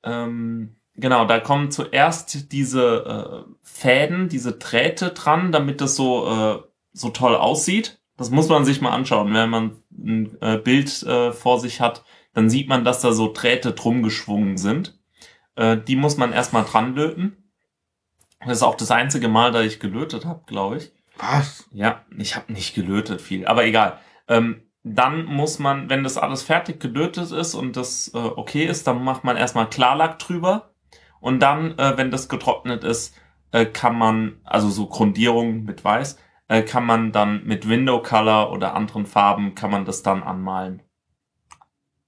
[0.04, 6.62] ähm, genau, da kommen zuerst diese äh, Fäden, diese Drähte dran, damit das so, äh,
[6.92, 8.00] so toll aussieht.
[8.16, 9.32] Das muss man sich mal anschauen.
[9.32, 13.32] Wenn man ein äh, Bild äh, vor sich hat, dann sieht man, dass da so
[13.32, 14.96] Drähte drum geschwungen sind.
[15.88, 17.50] Die muss man erstmal dran löten.
[18.38, 20.92] Das ist auch das einzige Mal, da ich gelötet habe, glaube ich.
[21.16, 21.68] Was?
[21.72, 23.98] Ja, ich habe nicht gelötet viel, aber egal.
[24.28, 28.86] Ähm, dann muss man, wenn das alles fertig gelötet ist und das äh, okay ist,
[28.86, 30.70] dann macht man erstmal Klarlack drüber.
[31.20, 33.14] Und dann, äh, wenn das getrocknet ist,
[33.50, 38.52] äh, kann man, also so Grundierung mit Weiß, äh, kann man dann mit Window Color
[38.52, 40.82] oder anderen Farben, kann man das dann anmalen.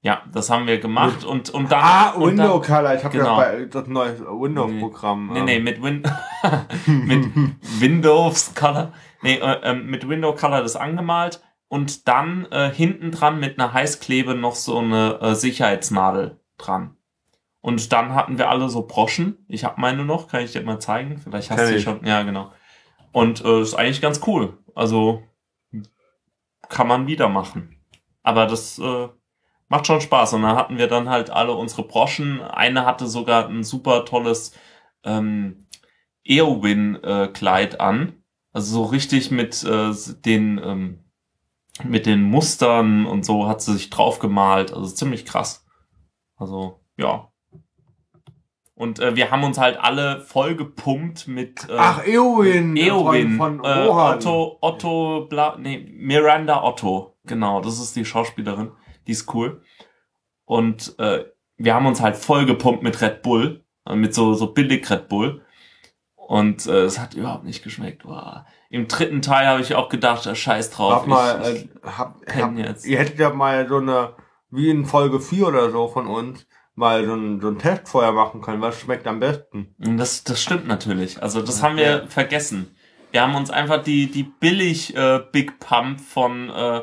[0.03, 1.81] Ja, das haben wir gemacht und, und dann.
[1.83, 2.95] ah, und Window dann, Color.
[2.95, 3.39] Ich habe genau.
[3.39, 5.31] ja bei das neue Windows-Programm.
[5.35, 6.03] Nee, nee, mit, Win
[6.87, 7.29] mit
[7.81, 8.93] Windows Color.
[9.23, 13.73] Nee, äh, ähm, mit Window Color das angemalt und dann äh, hinten dran mit einer
[13.73, 16.97] Heißklebe noch so eine äh, Sicherheitsnadel dran.
[17.61, 19.45] Und dann hatten wir alle so Broschen.
[19.47, 21.19] Ich habe meine noch, kann ich dir mal zeigen?
[21.19, 21.85] Vielleicht hast du ich.
[21.85, 22.05] schon.
[22.05, 22.51] Ja, genau.
[23.13, 24.59] Und äh, ist eigentlich ganz cool.
[24.75, 25.23] Also
[26.69, 27.77] kann man wieder machen.
[28.25, 29.09] Aber das äh,
[29.69, 30.33] macht schon Spaß.
[30.33, 32.41] Und dann hatten wir dann halt alle unsere Broschen.
[32.41, 34.59] Eine hatte sogar ein super tolles
[35.05, 35.67] ähm,
[36.25, 38.25] Eowyn-Kleid an.
[38.53, 39.93] Also so richtig mit äh,
[40.25, 41.00] den ähm,
[41.85, 44.73] mit den Mustern und so hat sie sich drauf gemalt.
[44.73, 45.67] Also ziemlich krass.
[46.37, 47.31] Also ja.
[48.75, 52.77] Und äh, wir haben uns halt alle voll gepumpt mit äh, Ach, Eowyn.
[52.77, 53.89] Eowyn, Von, von äh.
[53.89, 58.73] Otto, Otto, Bla, nee, Miranda Otto, genau, das ist die Schauspielerin,
[59.07, 59.63] die ist cool.
[60.47, 61.27] Und äh,
[61.59, 65.09] wir haben uns halt voll gepumpt mit Red Bull, äh, mit so so billig Red
[65.09, 65.45] Bull.
[66.15, 68.07] Und äh, es hat überhaupt nicht geschmeckt.
[68.07, 68.45] Wow.
[68.71, 70.93] Im dritten Teil habe ich auch gedacht, äh, scheiß drauf.
[70.93, 72.87] Hab mal, ich, äh, hab, hab, jetzt.
[72.87, 74.15] ihr hättet ja mal so eine,
[74.51, 78.13] wie in Folge 4 oder so von uns, mal so ein, so ein Test vorher
[78.13, 78.63] machen können.
[78.63, 79.75] Was schmeckt am besten?
[79.79, 81.21] Das, das stimmt natürlich.
[81.21, 82.75] Also das haben wir vergessen.
[83.11, 86.83] Wir haben uns einfach die, die billig äh, Big Pump von, äh,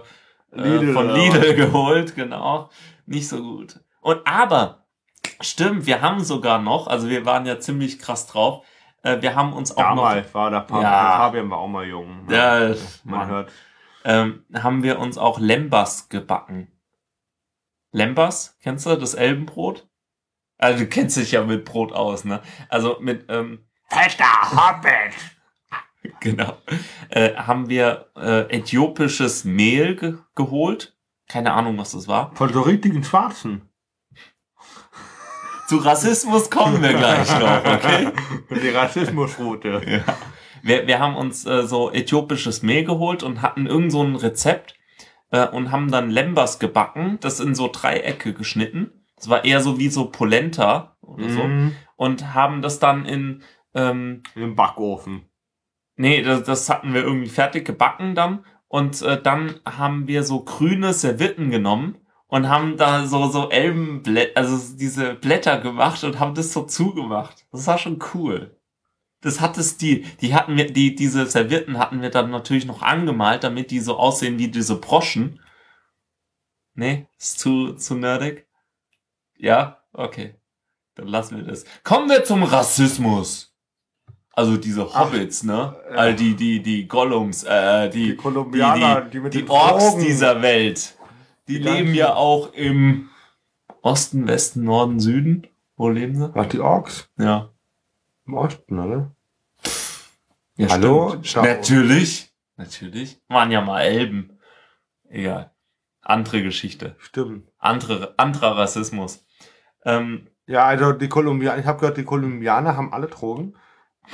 [0.52, 2.70] Lidl, äh, von oder Lidl geholt, genau.
[3.06, 3.80] Nicht so gut.
[4.02, 4.86] Und aber,
[5.40, 8.66] stimmt, wir haben sogar noch, also wir waren ja ziemlich krass drauf,
[9.08, 10.82] äh, wir haben uns auch Damals war der Papa.
[10.82, 11.18] Ja.
[11.18, 12.26] Fabian war auch mal jung.
[12.26, 13.52] noch, ja, Man Mann, hört.
[14.04, 16.72] ähm, haben wir uns auch Lembas gebacken.
[17.92, 19.88] Lembas, kennst du das Elbenbrot?
[20.58, 22.42] Also du kennst dich ja mit Brot aus, ne?
[22.70, 25.14] Also mit, ähm, Fetter Hobbit!
[26.22, 26.58] Genau.
[27.10, 30.96] Äh, haben wir äh, äthiopisches Mehl ge geholt.
[31.28, 32.34] Keine Ahnung, was das war.
[32.36, 33.67] Von so richtigen Schwarzen.
[35.68, 38.12] Zu Rassismus kommen wir gleich noch, okay?
[38.64, 39.82] Die Rassismusroute.
[39.86, 40.18] Ja.
[40.64, 44.76] Wir, wir haben uns äh, so äthiopisches Mehl geholt und hatten irgend so ein Rezept
[45.30, 49.04] äh, und haben dann Lembas gebacken, das in so Dreiecke geschnitten.
[49.18, 51.44] Das war eher so wie so Polenta oder so.
[51.44, 51.76] Mhm.
[51.98, 53.44] Und haben das dann in
[53.76, 55.26] ähm, Im Backofen.
[55.98, 58.46] Nee, das, das hatten wir irgendwie fertig gebacken dann.
[58.70, 64.38] Und äh, dann haben wir so grüne Servietten genommen und haben da so, so Elbenblätter,
[64.40, 67.46] also diese Blätter gemacht und haben das so zugemacht.
[67.52, 68.56] Das war schon cool.
[69.22, 70.06] Das hatte Stil.
[70.22, 73.98] Die hatten wir, die, diese Servietten hatten wir dann natürlich noch angemalt, damit die so
[73.98, 75.40] aussehen wie diese Broschen.
[76.76, 78.46] Nee, ist zu, zu nerdig.
[79.38, 80.36] Ja, okay.
[80.96, 81.66] Dann lassen wir das.
[81.84, 83.56] Kommen wir zum Rassismus.
[84.34, 85.76] Also diese Ach, Hobbits, ne?
[85.90, 85.96] äh.
[85.96, 90.06] Also die, die, die Gollums, äh, die, Die Kolumbianer, die, die die den Orks Drogen.
[90.06, 90.97] dieser Welt.
[91.48, 93.10] Die Die leben ja auch im
[93.82, 95.48] Osten, Westen, Norden, Süden.
[95.76, 96.34] Wo leben sie?
[96.36, 97.10] Was, die Orks?
[97.18, 97.50] Ja.
[98.26, 99.12] Im Osten, oder?
[100.58, 101.16] ja Hallo?
[101.36, 102.34] Natürlich.
[102.58, 103.22] Natürlich.
[103.30, 104.40] Waren ja mal Elben.
[105.10, 105.52] Egal.
[106.02, 106.96] Andere Geschichte.
[107.00, 107.48] Stimmt.
[107.60, 109.26] Andere, anderer Rassismus.
[109.86, 113.56] Ähm, Ja, also die Kolumbianer, ich habe gehört, die Kolumbianer haben alle Drogen.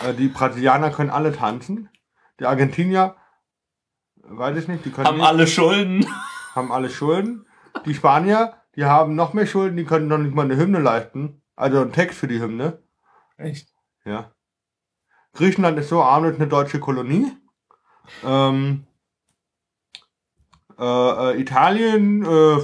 [0.03, 1.89] Äh, Die Brasilianer können alle tanzen.
[2.39, 3.15] Die Argentinier,
[4.15, 6.05] weiß ich nicht, die können haben nicht, alle Schulden.
[6.55, 7.45] haben alle Schulden.
[7.85, 11.41] Die Spanier, die haben noch mehr Schulden, die können noch nicht mal eine Hymne leisten.
[11.55, 12.81] Also einen Text für die Hymne.
[13.37, 13.69] Echt?
[14.05, 14.31] Ja.
[15.33, 17.31] Griechenland ist so arm, das ist eine deutsche Kolonie.
[18.23, 18.85] Ähm,
[20.77, 22.57] äh, äh, Italien äh,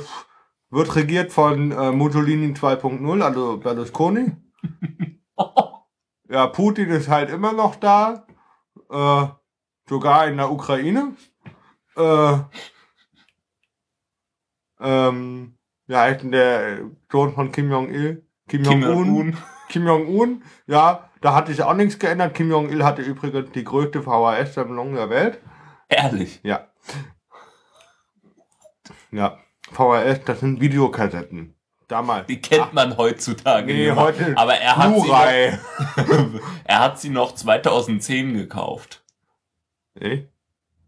[0.70, 4.32] wird regiert von äh, Mussolini 2.0, also Berlusconi.
[6.32, 8.28] Ja, Putin ist halt immer noch da.
[8.92, 9.28] Äh,
[9.90, 11.16] sogar in der Ukraine.
[14.80, 15.56] Äh, ähm,
[15.88, 16.80] ja, heißt denn der
[17.12, 18.24] Sohn von Kim Jong-il?
[18.48, 19.38] Kim Jong-un.
[19.70, 22.34] Kim Jong-un, ja, da hat sich auch nichts geändert.
[22.34, 25.40] Kim Jong-il hatte übrigens die größte VHS-Sammlung der Welt.
[25.88, 26.40] Ehrlich.
[26.44, 26.68] Ja.
[29.12, 29.38] Ja,
[29.72, 31.56] VHS, das sind Videokassetten.
[31.88, 32.28] Damals.
[32.28, 37.10] Die kennt man heutzutage Nee, nicht heute Aber er hat, sie noch, er hat sie
[37.10, 39.04] noch 2010 gekauft.
[39.96, 40.30] Nee,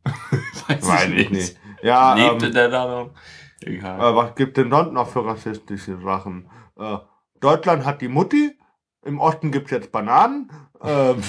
[0.67, 1.57] Weiß, weiß ich nicht.
[1.83, 3.11] Ja, Lebte ähm, der da noch?
[3.63, 3.99] Egal.
[3.99, 6.49] äh, was gibt denn sonst noch für rassistische Sachen?
[6.77, 6.97] Äh,
[7.39, 8.57] Deutschland hat die Mutti.
[9.03, 10.51] Im Osten gibt's jetzt Bananen.
[10.83, 11.21] Ähm,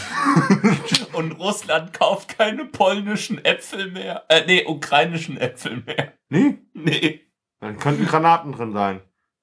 [1.13, 4.25] Und Russland kauft keine polnischen Äpfel mehr.
[4.29, 6.13] Äh, nee, ukrainischen Äpfel mehr.
[6.29, 6.59] Nee?
[6.75, 7.21] Nee.
[7.61, 9.01] Dann könnten Granaten drin sein.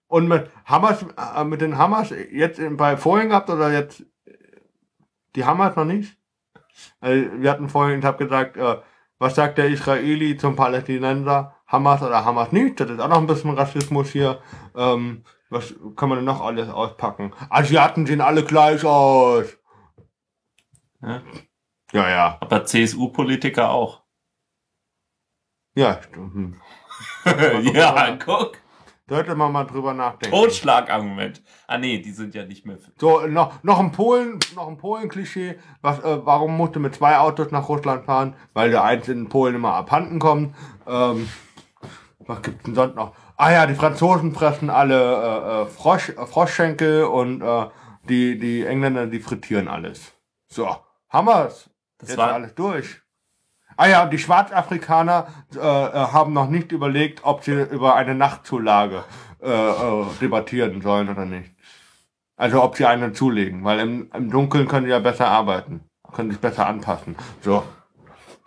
[0.08, 4.04] Und mit Hammers, äh, mit den Hammers jetzt bei vorhin gehabt oder jetzt
[5.36, 6.17] die Hammers noch nicht?
[6.99, 8.78] Also, wir hatten vorhin, ich habe gesagt, äh,
[9.17, 11.56] was sagt der Israeli zum Palästinenser?
[11.69, 12.79] Hamas oder Hamas nicht?
[12.79, 14.41] Das ist auch noch ein bisschen Rassismus hier.
[14.75, 17.34] Ähm, was kann man denn noch alles auspacken?
[17.49, 19.45] Asiaten sehen alle gleich aus.
[21.01, 21.21] Ja.
[21.91, 22.38] Ja, ja.
[22.39, 24.03] Aber CSU-Politiker auch.
[25.75, 26.34] Ja, stimmt.
[26.34, 26.62] Hm.
[27.73, 28.58] ja, guck.
[29.08, 30.36] Sollte man mal drüber nachdenken.
[30.36, 31.41] Totschlagargument.
[31.65, 32.77] Ah nee, die sind ja nicht mehr.
[32.97, 35.58] So, noch, noch ein Polen, noch ein Polen-Klischee.
[35.82, 38.36] Was, äh, warum musste mit zwei Autos nach Russland fahren?
[38.53, 40.55] Weil der eins in Polen immer abhanden kommt.
[40.86, 41.27] Ähm,
[42.30, 43.13] was gibt's denn sonst noch?
[43.36, 47.68] Ah ja, die Franzosen fressen alle äh, äh, Frosch, äh, Froschschenkel und äh,
[48.08, 50.13] die, die Engländer, die frittieren alles.
[50.48, 50.76] So,
[51.10, 51.70] Hammers.
[51.98, 53.02] Das Jetzt war- alles durch.
[53.76, 58.13] Ah ja, und die Schwarzafrikaner äh, äh, haben noch nicht überlegt, ob sie über eine
[58.13, 59.06] Nachtzulage
[59.42, 61.52] äh, äh, debattieren sollen oder nicht.
[62.36, 66.30] Also ob sie eine zulegen, weil im, im Dunkeln können die ja besser arbeiten, können
[66.32, 67.15] sich besser anpassen.
[67.42, 67.63] So,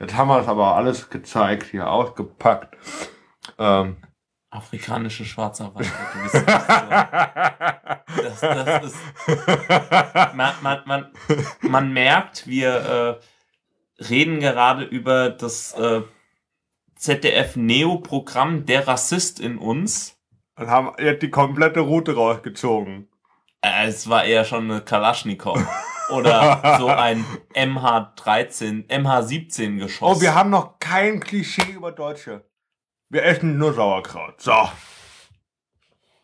[0.00, 2.76] jetzt haben wir das aber alles gezeigt, hier ausgepackt.
[3.58, 3.96] Ähm.
[4.50, 5.90] Afrikanische Schwarzarbeiter.
[6.12, 6.40] Du bist so.
[8.22, 8.96] Das, das ist.
[10.34, 11.12] Man, man, man,
[11.62, 13.20] man merkt, wir
[13.98, 16.02] äh, reden gerade über das äh,
[16.96, 20.18] ZDF-Neo-Programm Der Rassist in uns.
[20.56, 23.08] Und haben die komplette Route rausgezogen.
[23.62, 25.58] Äh, es war eher schon eine Kalaschnikow.
[26.10, 30.18] Oder so ein MH13, MH17 Geschoss.
[30.18, 32.44] Oh, wir haben noch kein Klischee über Deutsche.
[33.12, 34.40] Wir essen nur Sauerkraut.
[34.40, 34.54] So.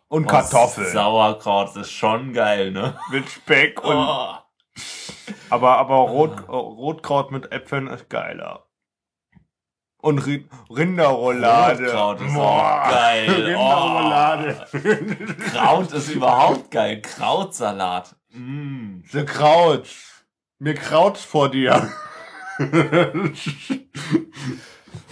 [0.08, 0.90] Und Boah, Kartoffeln.
[0.90, 2.98] Sauerkraut ist schon geil, ne?
[3.10, 3.94] mit Speck und.
[3.94, 4.36] Oh.
[5.50, 8.64] Aber, aber Rot, Rotkraut mit Äpfeln ist geiler.
[9.98, 11.84] Und Ri Rinderroulade.
[11.84, 12.82] Rotkraut ist Boah.
[12.82, 13.30] auch geil.
[13.34, 14.66] Rinderroulade.
[15.52, 17.02] Kraut ist überhaupt geil.
[17.02, 18.16] Krautsalat.
[18.30, 19.02] Mm.
[19.12, 19.90] The Kraut.
[20.58, 21.92] Mir kraut's vor dir.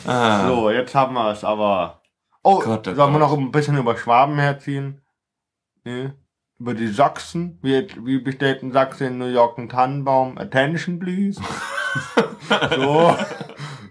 [0.07, 0.47] Ah.
[0.47, 2.03] so, jetzt haben wir es aber.
[2.43, 3.31] Oh, Gott, oh sollen wir Gott.
[3.31, 5.03] noch ein bisschen über Schwaben herziehen?
[5.85, 6.11] Nee.
[6.59, 7.59] Über die Sachsen?
[7.63, 10.39] Wie, wie bestellt ein Sachse in New York einen Tannenbaum?
[10.39, 11.41] Attention, please.
[12.77, 13.17] so.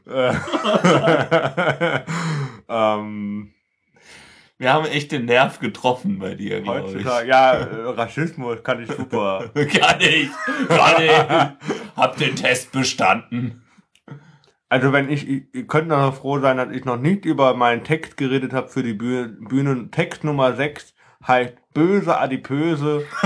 [0.08, 0.34] Äh,
[2.70, 3.54] ähm,
[4.58, 7.06] Wir haben echt den Nerv getroffen bei dir, glaube ich.
[7.06, 7.52] ja,
[7.92, 9.50] Rassismus kann ich super.
[9.54, 10.30] Kann ich.
[10.70, 11.12] Kann ich.
[11.96, 13.65] Hab den Test bestanden.
[14.68, 18.18] Also wenn ich, ihr könnt noch froh sein, dass ich noch nicht über meinen Text
[18.18, 19.28] geredet habe für die Bühne.
[19.28, 19.92] Bühne.
[19.92, 23.06] Text Nummer 6 heißt Böse Adipöse.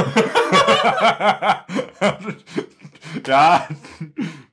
[3.26, 3.68] ja,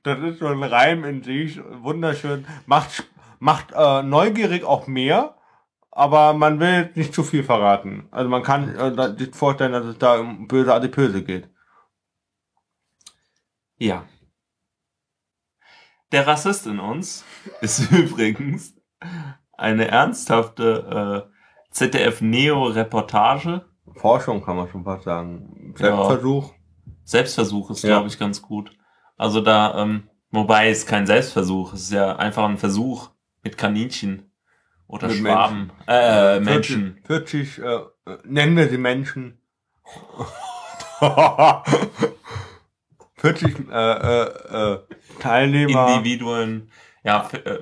[0.03, 2.45] das ist so ein Reim in sich, wunderschön.
[2.65, 5.35] Macht, macht äh, neugierig auch mehr,
[5.91, 8.07] aber man will nicht zu viel verraten.
[8.11, 11.49] Also man kann äh, sich vorstellen, dass es da um böse Adipöse geht.
[13.77, 14.05] Ja.
[16.11, 17.23] Der Rassist in uns
[17.61, 18.73] ist übrigens
[19.57, 21.31] eine ernsthafte äh,
[21.71, 23.65] ZDF-Neo-Reportage.
[23.95, 25.73] Forschung kann man schon fast sagen.
[25.79, 25.85] Ja.
[25.95, 26.53] Selbstversuch.
[27.03, 27.89] Selbstversuch ist, Ja.
[27.97, 28.71] glaube ich, ganz gut.
[29.17, 33.09] Also da, ähm, wobei es kein Selbstversuch, es ist ja einfach ein Versuch
[33.43, 34.31] mit Kaninchen
[34.87, 36.99] oder Mit Schwaben, äh, Menschen.
[37.05, 37.75] 40, 40 äh,
[38.11, 39.41] äh, nennen wir sie Menschen.
[43.17, 44.79] 40 äh, äh, äh,
[45.19, 45.89] Teilnehmer.
[45.89, 46.71] Individuen.
[47.03, 47.59] Ja, äh,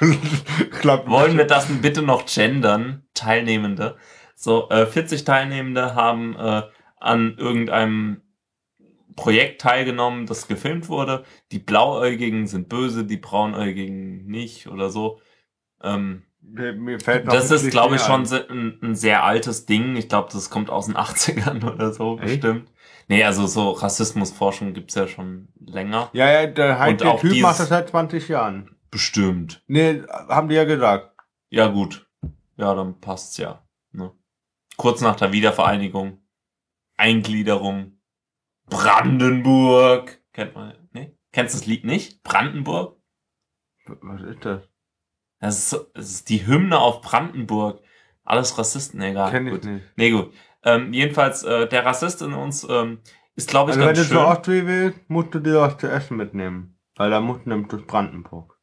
[0.80, 3.04] glaub, wollen wir das bitte noch gendern?
[3.14, 3.96] Teilnehmende.
[4.34, 6.62] So, äh, 40 Teilnehmende haben äh,
[6.98, 8.22] an irgendeinem
[9.14, 11.24] Projekt teilgenommen, das gefilmt wurde.
[11.52, 15.20] Die Blauäugigen sind böse, die Braunäugigen nicht oder so.
[15.82, 19.96] Ähm, Mir, mir das ist, glaube ich, schon ein, ein sehr altes Ding.
[19.96, 22.40] Ich glaube, das kommt aus den 80ern oder so, Echt?
[22.40, 22.71] bestimmt.
[23.08, 26.10] Nee, also so Rassismusforschung gibt's ja schon länger.
[26.12, 28.76] Ja, ja, der, halt, der Typ macht das seit 20 Jahren.
[28.90, 29.62] Bestimmt.
[29.66, 31.16] Nee, haben die ja gesagt.
[31.48, 32.06] Ja, gut.
[32.56, 33.62] Ja, dann passt's ja.
[33.92, 34.12] Ne?
[34.76, 36.18] Kurz nach der Wiedervereinigung.
[36.96, 37.98] Eingliederung.
[38.68, 40.22] Brandenburg.
[40.32, 41.16] Kennt man, ne?
[41.32, 42.22] Kennst du das Lied nicht?
[42.22, 42.98] Brandenburg?
[43.86, 44.62] Was ist das?
[45.40, 47.82] Das ist, so, das ist die Hymne auf Brandenburg.
[48.24, 49.30] Alles Rassisten, egal.
[49.30, 49.64] Kenn ich gut.
[49.64, 49.84] nicht.
[49.96, 50.32] Nee, gut.
[50.64, 53.00] Ähm, jedenfalls, äh, der Rassist in uns ähm,
[53.34, 54.16] ist, glaube ich, Also wenn ganz du schön.
[54.16, 56.78] zur Ostsee willst, musst du dir was zu essen mitnehmen.
[56.96, 58.58] Weil da musst du nämlich durch Brandenburg.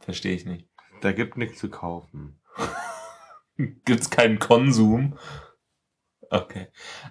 [0.00, 0.68] Verstehe ich nicht.
[1.02, 2.40] Da gibt nichts zu kaufen.
[3.84, 5.18] Gibt's keinen Konsum?
[6.30, 6.68] Okay.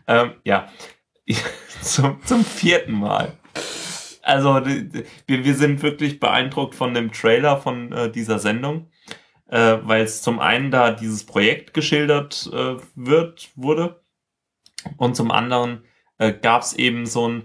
[0.07, 0.71] Ähm, ja.
[1.81, 3.38] zum, zum vierten Mal.
[4.21, 8.91] Also wir, wir sind wirklich beeindruckt von dem Trailer von äh, dieser Sendung,
[9.49, 14.01] äh, weil es zum einen da dieses Projekt geschildert äh, wird, wurde
[14.97, 15.83] und zum anderen
[16.17, 17.43] äh, gab es eben so ein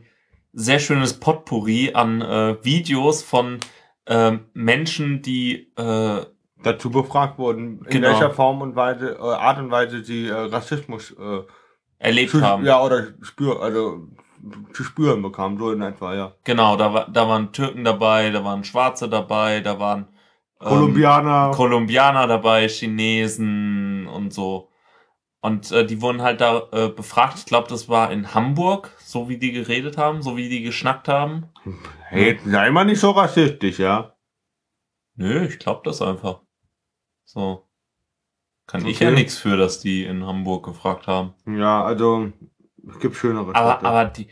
[0.53, 3.59] sehr schönes Potpourri an äh, Videos von
[4.07, 6.27] äh, Menschen, die äh,
[6.63, 8.09] Dazu befragt wurden, in Genau.
[8.09, 11.41] welcher Form und Weise, äh, Art und Weise sie äh, Rassismus äh,
[11.99, 12.65] erlebt zu, haben.
[12.65, 14.09] ja oder spür, also
[14.73, 16.33] zu spüren bekamen, so in etwa, ja.
[16.45, 20.07] Genau, da, war, da waren Türken dabei, da waren Schwarze dabei, da waren
[20.65, 21.51] ähm, Kolumbianer.
[21.55, 24.71] Kolumbianer dabei, Chinesen und so.
[25.41, 27.39] Und äh, die wurden halt da äh, befragt.
[27.39, 31.07] Ich glaube, das war in Hamburg, so wie die geredet haben, so wie die geschnackt
[31.09, 31.51] haben.
[32.09, 34.17] hey, sei mal nicht so rassistisch, ja.
[35.17, 36.41] Nö, ich glaube das einfach.
[37.25, 37.69] So.
[38.67, 39.05] Kann ich Okay.
[39.05, 41.35] ja nichts für, dass die in Hamburg gefragt haben.
[41.47, 42.33] Ja, also
[42.89, 43.87] es gibt schönere Aber, Städte.
[43.87, 44.29] aber die.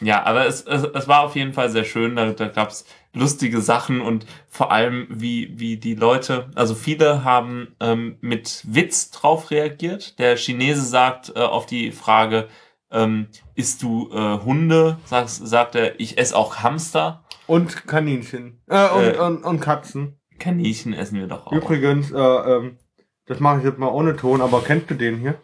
[0.00, 2.16] Ja, aber es, es, es war auf jeden Fall sehr schön.
[2.16, 7.74] Da, da gab's lustige Sachen und vor allem, wie, wie die Leute, also viele haben
[7.80, 10.18] ähm, mit Witz drauf reagiert.
[10.18, 12.48] Der Chinese sagt äh, auf die Frage,
[12.90, 14.98] ähm, isst du äh, Hunde?
[15.04, 17.24] Sagt, sagt er, ich esse auch Hamster.
[17.46, 18.60] Und Kaninchen.
[18.68, 19.18] Äh, und, Äh.
[19.18, 20.18] und, und Katzen.
[20.38, 21.52] Kaninchen essen wir doch auch.
[21.52, 22.78] Übrigens, äh, ähm,
[23.26, 25.34] das mache ich jetzt mal ohne Ton, aber kennst du den hier?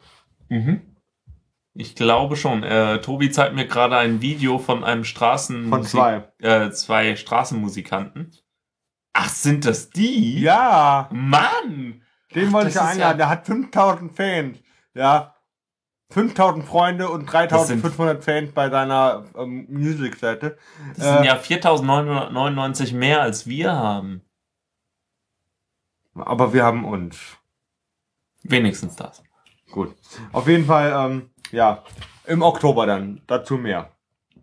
[0.49, 0.81] Mhm.
[1.75, 2.63] Ich glaube schon.
[2.63, 6.29] Äh, Tobi zeigt mir gerade ein Video von einem Straßen Von zwei.
[6.39, 8.33] Äh, zwei Straßenmusikanten.
[9.13, 10.41] Ach, sind das die?
[10.41, 12.03] Ja, Mann!
[12.35, 13.01] den wollte ich einladen.
[13.01, 14.59] ja- Der hat 5000 Fans.
[14.95, 15.35] Ja.
[16.11, 20.59] 5000 Freunde und 3500 Fans bei seiner ähm, Music-Seite.
[20.97, 21.13] Das Äh.
[21.15, 24.23] sind ja 4999 mehr als wir haben.
[26.15, 27.17] Aber wir haben uns.
[28.43, 29.23] Wenigstens das.
[29.71, 29.95] Gut.
[30.33, 31.85] Auf jeden Fall, ähm, ja.
[32.27, 33.21] Im Oktober dann.
[33.27, 33.91] Dazu mehr.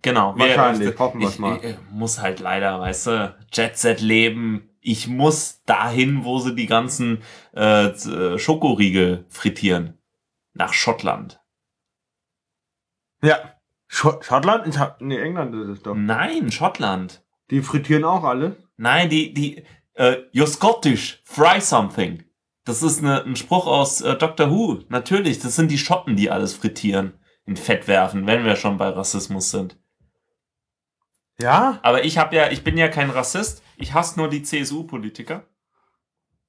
[0.01, 0.37] Genau.
[0.37, 1.59] Wahrscheinlich, ich, hoffen ich, mal.
[1.63, 4.69] Ich, muss halt leider, weißt du, Jet Set leben.
[4.79, 7.23] Ich muss dahin, wo sie die ganzen
[7.55, 9.97] äh, äh, Schokoriegel frittieren.
[10.53, 11.41] Nach Schottland.
[13.21, 13.37] Ja.
[13.87, 14.67] Sch Schottland?
[14.67, 15.95] Ich hab, nee, England ist es doch.
[15.95, 17.23] Nein, Schottland.
[17.49, 18.57] Die frittieren auch alle.
[18.75, 22.23] Nein, die, die, äh, you're Scottish, fry something.
[22.67, 24.81] Das ist ne, ein Spruch aus äh, Doctor Who.
[24.89, 28.89] Natürlich, das sind die Schotten, die alles frittieren, in Fett werfen, wenn wir schon bei
[28.89, 29.79] Rassismus sind.
[31.39, 31.79] Ja?
[31.81, 33.63] Aber ich habe ja, ich bin ja kein Rassist.
[33.77, 35.47] Ich hasse nur die CSU-Politiker,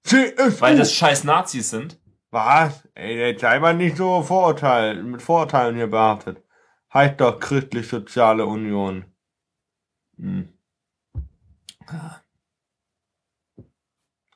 [0.03, 0.61] CSU.
[0.61, 2.01] weil das scheiß Nazis sind.
[2.33, 2.89] Was?
[2.95, 6.43] Ey, jetzt sei mal nicht so Vorurteil, mit Vorurteilen hier behaftet.
[6.93, 9.05] Heißt doch Christlich-Soziale Union.
[10.17, 10.53] Hm.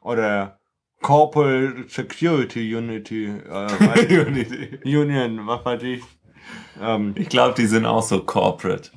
[0.01, 0.62] Oder
[1.03, 3.27] Corporate Security Unity.
[3.27, 6.03] Äh, weiß- Union, was weiß ich.
[6.81, 8.91] Ähm, Ich glaube, die sind auch so corporate.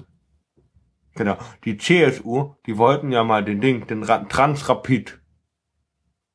[1.15, 1.37] genau.
[1.65, 5.19] Die CSU, die wollten ja mal den Ding, den Ra Transrapid.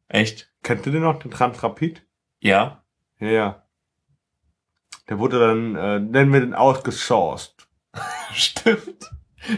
[0.09, 0.53] Echt?
[0.63, 2.05] Kennst du den noch, den Transrapid?
[2.41, 2.85] Ja?
[3.21, 3.63] Ja, ja.
[5.09, 7.69] Der wurde dann, äh, nennen wir den ausgesourced.
[8.33, 9.11] Stimmt.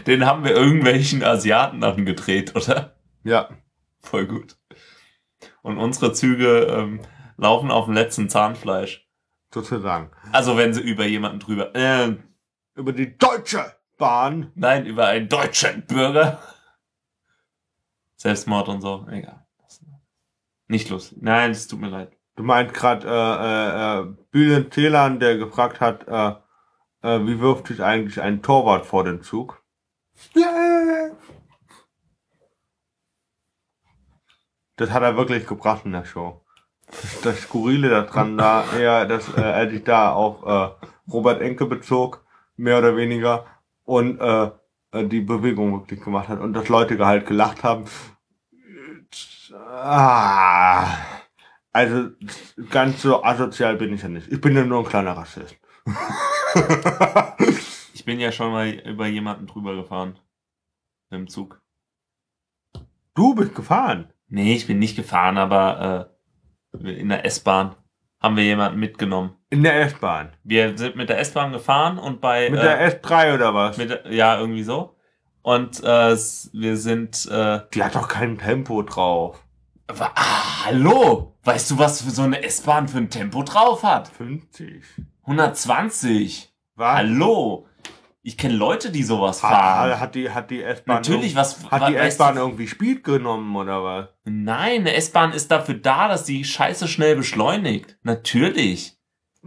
[0.07, 2.95] Den haben wir irgendwelchen Asiaten angedreht, oder?
[3.23, 3.49] Ja.
[3.99, 4.57] Voll gut.
[5.63, 6.99] Und unsere Züge ähm,
[7.37, 9.07] laufen auf dem letzten Zahnfleisch.
[9.51, 10.11] Sozusagen.
[10.31, 11.73] Also wenn sie über jemanden drüber.
[11.75, 12.15] Äh,
[12.75, 13.65] Über die Deutsche
[13.97, 14.51] Bahn.
[14.55, 16.39] nein, über einen deutschen Bürger.
[18.17, 19.07] Selbstmord und so.
[19.09, 19.45] Egal.
[20.67, 21.19] Nicht lustig.
[21.21, 22.11] Nein, es tut mir leid.
[22.35, 26.33] Du meinst gerade äh, äh, äh, Bülent Ceylan, der gefragt hat, äh,
[27.07, 29.61] äh, wie wirft sich eigentlich ein Torwart vor den Zug?
[34.75, 36.41] Das hat er wirklich gebracht in der Show.
[37.23, 42.25] Das, Skurrile daran da eher, dass äh, er sich da auf äh, Robert Enke bezog,
[42.55, 43.45] mehr oder weniger,
[43.83, 44.51] und äh,
[44.91, 47.85] äh, die Bewegung wirklich gemacht hat und dass Leute halt gelacht haben.
[49.53, 50.87] Ah,
[51.71, 52.09] also
[52.69, 54.31] ganz so asozial bin ich ja nicht.
[54.31, 55.57] Ich bin ja nur ein kleiner Rassist.
[58.03, 60.19] Ich bin ja schon mal über jemanden drüber gefahren.
[61.09, 61.61] Dem Zug.
[63.13, 64.12] Du bist gefahren.
[64.33, 66.09] Nee, ich bin nicht gefahren, aber
[66.81, 67.75] äh, in der S-Bahn
[68.19, 69.35] haben wir jemanden mitgenommen.
[69.51, 70.29] In der S-Bahn.
[70.43, 73.77] Wir sind mit der S-Bahn gefahren und bei Mit äh, der S3 oder was?
[73.77, 74.95] mit ja irgendwie so
[75.43, 79.45] und äh, wir sind äh, Die hat doch kein Tempo drauf.
[79.87, 84.83] ah, hallo weißt du was für so eine S-Bahn für ein Tempo drauf hat 50.
[85.25, 86.97] 120 Was?
[86.97, 87.67] hallo
[88.25, 90.95] ich kenne Leute die sowas Hat, fahren hat die, hat die S-Bahn.
[90.95, 94.07] natürlich was Hat die S-Bahn irgendwie Speed genommen oder was?
[94.23, 98.97] nein eine S-Bahn ist dafür da dass die Scheiße schnell beschleunigt natürlich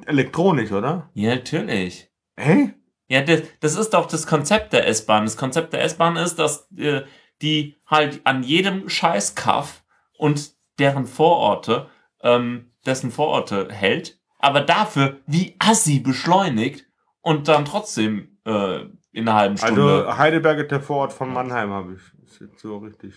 [0.05, 1.11] Elektronisch, oder?
[1.15, 2.75] ja natürlich Hä?
[3.09, 5.25] Ja, das, das ist doch das Konzept der S-Bahn.
[5.25, 7.03] Das Konzept der S-Bahn ist, dass äh,
[7.41, 9.85] die halt an jedem Scheißkaff
[10.19, 11.89] und deren Vororte,
[12.23, 16.87] ähm, dessen Vororte hält, aber dafür wie assi beschleunigt
[17.23, 20.07] und dann trotzdem äh, in einer halben Stunde.
[20.07, 22.25] Also Heidelberg ist der Vorort von Mannheim, habe ich.
[22.25, 23.15] Ist jetzt so richtig.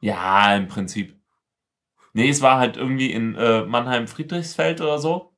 [0.00, 1.16] ja, im Prinzip.
[2.12, 5.32] Nee, es war halt irgendwie in äh, Mannheim-Friedrichsfeld oder so,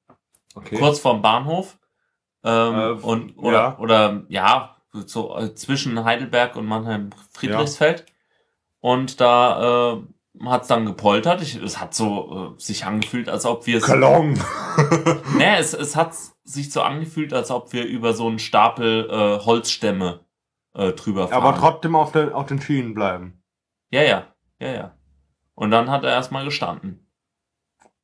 [0.55, 0.79] Okay.
[0.79, 1.79] kurz vorm Bahnhof.
[2.45, 3.79] Ähm, Äh, und, oder, ja.
[3.79, 8.07] oder ja, so äh, zwischen Heidelberg und Mannheim-Friedrichsfeld.
[8.81, 11.41] Und da äh, hat es dann gepoltert.
[11.43, 13.85] Ich, es hat so äh, sich angefühlt, als ob wir es.
[13.85, 14.39] Kalong.
[15.37, 16.13] Nee, es, es hat
[16.49, 20.21] sich so angefühlt, als ob wir über so einen Stapel äh, Holzstämme
[20.75, 21.43] äh, drüber fahren.
[21.43, 23.43] Aber trotzdem auf, den auf den Schienen bleiben.
[23.91, 24.99] Ja, ja, ja, ja.
[25.55, 27.11] Und dann hat er erstmal gestanden.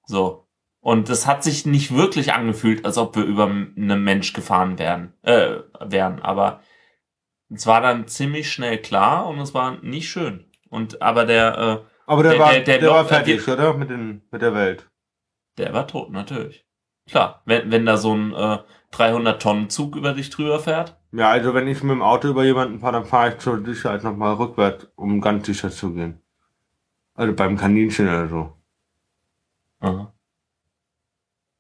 [0.07, 0.49] So.
[0.81, 5.15] Und es hat sich nicht wirklich angefühlt, als ob wir über einen Mensch gefahren wären,
[5.23, 6.21] äh, wären.
[6.21, 6.61] Aber
[7.51, 10.51] es war dann ziemlich schnell klar und es war nicht schön.
[10.69, 13.75] Und aber der, äh, Aber der, Der- war, der- der, der war Block- fertig, oder?
[13.75, 14.91] Mit, den, mit der Welt.
[15.59, 16.62] der war tot, natürlich.
[17.09, 18.59] Klar, wenn, wenn da so ein äh,
[18.93, 20.97] 300 Tonnen Zug über dich drüber fährt.
[21.13, 24.05] Ja, also wenn ich mit dem Auto über jemanden fahre, dann fahre ich zur Sicherheit
[24.05, 26.21] nochmal rückwärts, um ganz sicher zu gehen.
[27.15, 28.53] Also beim Kaninchen oder so.
[29.81, 30.13] Aha.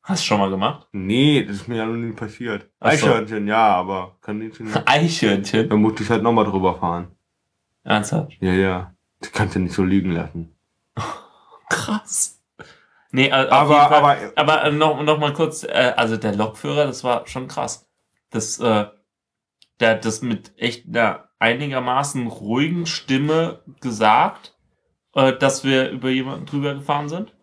[0.02, 0.88] Hast du schon mal gemacht?
[0.92, 2.68] Nee, das ist mir ja noch nie passiert.
[2.80, 3.06] Ach so.
[3.06, 4.82] Eichhörnchen, ja, aber Kaninchen, ja.
[4.86, 5.68] Eichhörnchen.
[5.68, 7.08] da musste ich halt nochmal drüber fahren.
[7.84, 8.32] Ernsthaft?
[8.40, 8.94] Ja, ja.
[9.24, 10.54] Die kannst du nicht so liegen lassen.
[11.68, 12.41] Krass.
[13.12, 17.04] Nee, äh, Aber, aber, Aber äh, noch, noch mal kurz, äh, also der Lokführer, das
[17.04, 17.88] war schon krass.
[18.30, 18.86] Das, äh,
[19.80, 24.56] der hat das mit echt einer einigermaßen ruhigen Stimme gesagt,
[25.14, 27.34] äh, dass wir über jemanden drüber gefahren sind.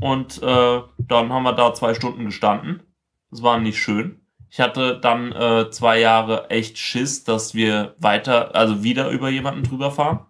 [0.00, 2.82] Und äh, dann haben wir da zwei Stunden gestanden.
[3.30, 4.20] Das war nicht schön.
[4.50, 9.62] Ich hatte dann äh, zwei Jahre echt Schiss, dass wir weiter, also wieder über jemanden
[9.62, 10.26] drüber fahren.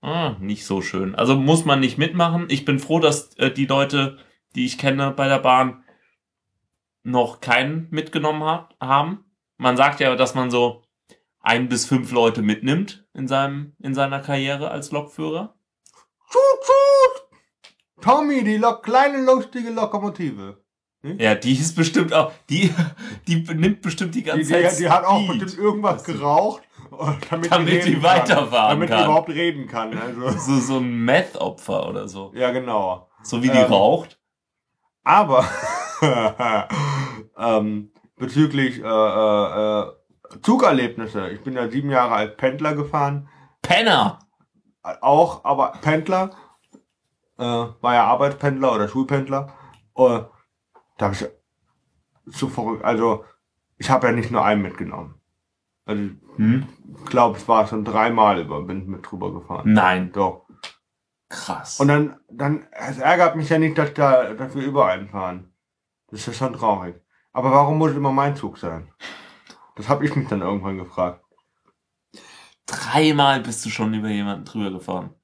[0.00, 1.14] Ah, nicht so schön.
[1.14, 2.46] Also muss man nicht mitmachen.
[2.50, 4.18] Ich bin froh, dass äh, die Leute,
[4.54, 5.84] die ich kenne bei der Bahn,
[7.02, 9.24] noch keinen mitgenommen hat, haben.
[9.56, 10.82] Man sagt ja, dass man so
[11.40, 15.56] ein bis fünf Leute mitnimmt in seinem in seiner Karriere als Lokführer.
[16.30, 18.04] Tschut, tschut!
[18.04, 20.62] Tommy, die Lok kleine lustige Lokomotive.
[21.02, 22.74] Ja, die ist bestimmt auch die
[23.28, 24.78] die nimmt bestimmt die Die, ganze die, Zeit.
[24.80, 28.68] die hat auch bestimmt irgendwas geraucht, äh, damit, Damit die, die weiterfahren kann.
[28.70, 28.98] Damit kann.
[28.98, 29.96] die überhaupt reden kann.
[29.96, 30.30] Also.
[30.38, 32.32] so so ein Meth-Opfer oder so.
[32.34, 33.08] Ja, genau.
[33.22, 34.18] So wie die Ähm, raucht.
[35.04, 35.44] Aber
[37.38, 39.92] ähm, bezüglich äh, äh, äh,
[40.42, 41.28] Zugerlebnisse.
[41.30, 43.28] Ich bin ja sieben Jahre als Pendler gefahren.
[43.62, 44.18] Penner.
[45.00, 46.30] Auch, aber Pendler.
[47.38, 49.54] Äh, war ja Arbeitspendler oder Schulpendler.
[49.96, 50.20] Äh,
[50.98, 52.84] da habe ich zu verrückt.
[52.84, 53.24] Also,
[53.78, 55.14] ich habe ja nicht nur einen mitgenommen.
[55.86, 56.02] Also,
[56.36, 56.68] Hm?
[56.98, 59.72] ich glaube, es war schon dreimal über, bin ich mit drüber gefahren.
[59.72, 60.12] Nein.
[60.12, 60.46] Doch.
[61.30, 61.80] Krass.
[61.80, 65.52] Und dann, dann, es ärgert mich ja nicht, dass, da, dass wir überall fahren.
[66.08, 67.00] Das ist ja schon traurig.
[67.32, 68.92] Aber warum muss immer mein Zug sein?
[69.76, 71.24] Das habe ich mich dann irgendwann gefragt.
[72.66, 75.14] Dreimal bist du schon über jemanden drüber gefahren.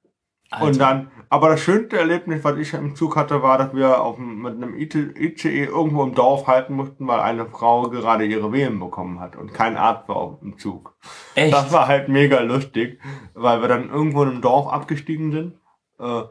[0.55, 0.67] Alter.
[0.67, 4.17] Und dann, aber das schönste Erlebnis, was ich im Zug hatte, war, dass wir auf,
[4.17, 9.19] mit einem ICE irgendwo im Dorf halten mussten, weil eine Frau gerade ihre Wehen bekommen
[9.19, 10.95] hat und kein Arzt war auf dem Zug.
[11.35, 11.53] Echt?
[11.53, 12.99] Das war halt mega lustig,
[13.33, 15.53] weil wir dann irgendwo in einem Dorf abgestiegen sind,
[15.99, 16.23] äh,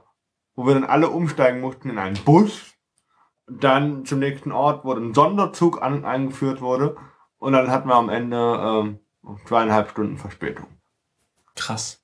[0.57, 2.73] wo wir dann alle umsteigen mussten in einen Bus.
[3.47, 6.97] Dann zum nächsten Ort, wo ein Sonderzug an, eingeführt wurde.
[7.37, 9.01] Und dann hatten wir am Ende ähm,
[9.45, 10.67] zweieinhalb Stunden Verspätung.
[11.55, 12.04] Krass.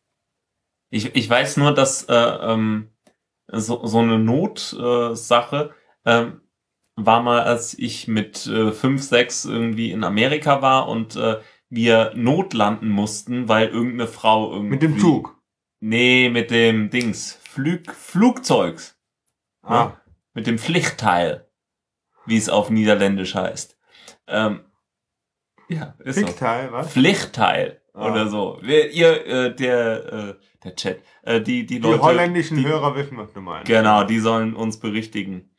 [0.91, 2.91] Ich, ich weiß nur, dass äh, ähm,
[3.49, 5.71] so, so eine Notsache
[6.05, 6.41] äh, ähm,
[6.97, 12.13] war mal, als ich mit äh, 5, 6 irgendwie in Amerika war und äh, wir
[12.15, 14.71] notlanden mussten, weil irgendeine Frau irgendwie...
[14.71, 15.41] Mit dem Zug.
[15.79, 17.39] Nee, mit dem Dings.
[17.43, 18.99] Flug, Flugzeugs.
[19.63, 19.93] Ah,
[20.35, 21.49] Mit dem Pflichtteil,
[22.27, 23.79] wie es auf Niederländisch heißt.
[24.27, 24.65] Ähm,
[25.69, 26.27] ja, ist so.
[26.27, 26.93] Fixteil, was?
[26.93, 28.11] Pflichtteil Ah.
[28.11, 28.59] oder so.
[28.63, 30.35] Wer, ihr, äh, der, äh,
[30.65, 32.03] der Chat, äh, die, die Die Leute.
[32.03, 33.67] holländischen die, Hörer wissen, was du meinst.
[33.67, 35.51] Genau, die sollen uns berichtigen.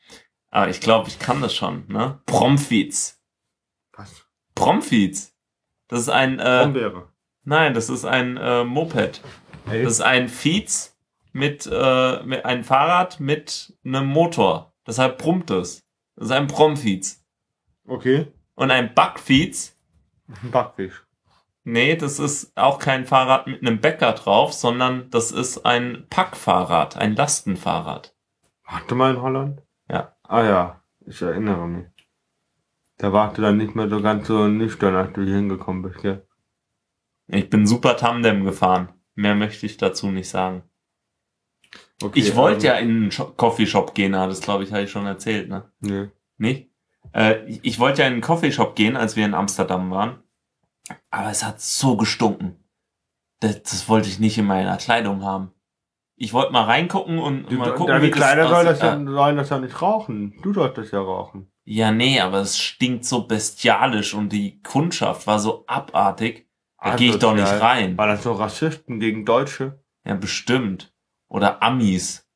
[0.50, 2.20] Aber ich glaube, ich kann das schon, ne?
[2.26, 3.20] Promfiz.
[3.94, 4.26] Was?
[4.56, 5.34] Promfiz.
[5.88, 7.10] Das ist ein, äh, Brombeere.
[7.44, 9.22] nein, das ist ein äh, Moped.
[9.66, 9.84] Hey.
[9.84, 10.98] Das ist ein Fiez
[11.34, 14.74] mit, äh, mit ein Fahrrad mit einem Motor.
[14.86, 15.84] Deshalb brummt es.
[16.16, 17.24] Das ist ein Promfiz.
[17.88, 18.28] Okay.
[18.56, 19.76] Und ein Backfiez,
[20.44, 21.04] Ein Backfisch.
[21.72, 26.98] Nee, das ist auch kein Fahrrad mit einem Bäcker drauf, sondern das ist ein Packfahrrad,
[26.98, 28.14] ein Lastenfahrrad.
[28.70, 29.62] Warte mal in Holland?
[29.90, 30.16] Ja.
[30.24, 31.86] Ah ja, ich erinnere mich.
[32.98, 36.02] Da warst du dann nicht mehr so ganz so nüchtern, als du hier hingekommen bist,
[36.02, 36.26] gell?
[37.28, 38.90] Ich bin super Tandem gefahren.
[39.16, 40.64] Mehr möchte ich dazu nicht sagen.
[42.04, 44.92] Okay, Ich wollte also- ja in einen Coffeeshop gehen, aber das glaube ich, habe ich
[44.92, 45.72] schon erzählt, ne?
[45.80, 46.10] Nee.
[46.38, 46.70] Nicht?
[47.14, 50.20] Äh, ich- ich wollte ja in einen Coffeeshop gehen, als wir in Amsterdam waren.
[51.10, 52.64] Aber es hat so gestunken.
[53.40, 55.52] Das, das wollte ich nicht in meiner Kleidung haben.
[56.16, 59.04] Ich wollte mal reingucken und Du, mal gucken, deine wie Kleider das soll das, ja,
[59.04, 60.40] sollen das ja nicht rauchen.
[60.44, 61.52] Du solltest ja rauchen.
[61.64, 66.48] Ja, nee, aber es stinkt so bestialisch und die Kundschaft war so abartig.
[66.80, 67.98] Da gehe ich doch nicht rein.
[67.98, 69.84] War das so Rassisten gegen Deutsche?
[70.04, 70.94] Ja, bestimmt.
[71.28, 72.28] Oder Amis.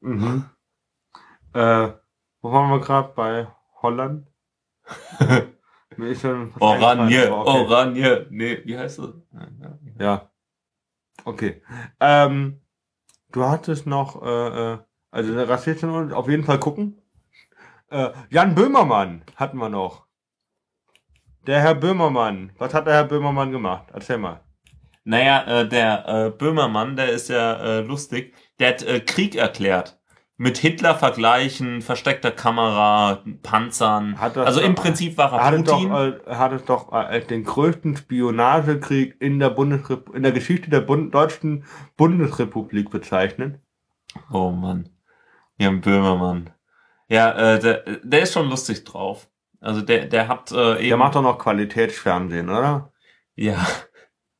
[0.00, 0.50] Mhm.
[1.52, 1.88] Äh,
[2.40, 3.12] wo waren wir gerade?
[3.14, 3.48] Bei
[3.82, 4.28] Holland?
[5.96, 7.50] Mir ist schon Oranje, okay.
[7.50, 8.26] Oranje.
[8.30, 9.10] Nee, wie heißt das?
[9.98, 10.30] Ja.
[11.24, 11.62] Okay.
[12.00, 12.60] Ähm,
[13.32, 14.78] du hattest noch, äh, äh,
[15.10, 17.00] also Rassisten und auf jeden Fall gucken.
[17.90, 20.06] Äh, Jan Böhmermann hatten wir noch.
[21.46, 22.52] Der Herr Böhmermann.
[22.58, 23.86] Was hat der Herr Böhmermann gemacht?
[23.92, 24.40] Erzähl mal.
[25.04, 28.34] Naja, äh, der äh, Böhmermann, der ist ja äh, lustig.
[28.58, 29.95] Der hat äh, Krieg erklärt.
[30.38, 34.16] Mit Hitler vergleichen, versteckter Kamera, Panzern.
[34.20, 35.92] Also doch- im Prinzip war Er hatte doch, Putin.
[35.94, 40.82] äh, er hatte doch äh, den größten Spionagekrieg in der Bundesrep in der Geschichte der
[40.82, 41.64] Bund deutschen
[41.96, 43.60] Bundesrepublik bezeichnet.
[44.30, 44.90] Oh Mann.
[45.58, 46.50] Jan Böhmermann.
[47.08, 49.30] Ja, äh, der, der ist schon lustig drauf.
[49.60, 50.88] Also der, der hat äh, eben.
[50.88, 52.92] Der macht doch noch Qualitätsfernsehen, oder?
[53.36, 53.66] Ja.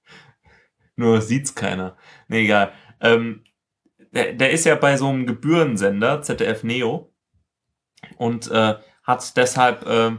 [0.97, 1.97] Nur sieht's keiner.
[2.29, 2.73] Nee, egal.
[3.01, 3.45] Ähm,
[4.17, 7.13] der, der ist ja bei so einem Gebührensender, ZDF Neo,
[8.17, 10.17] und äh, hat deshalb, äh,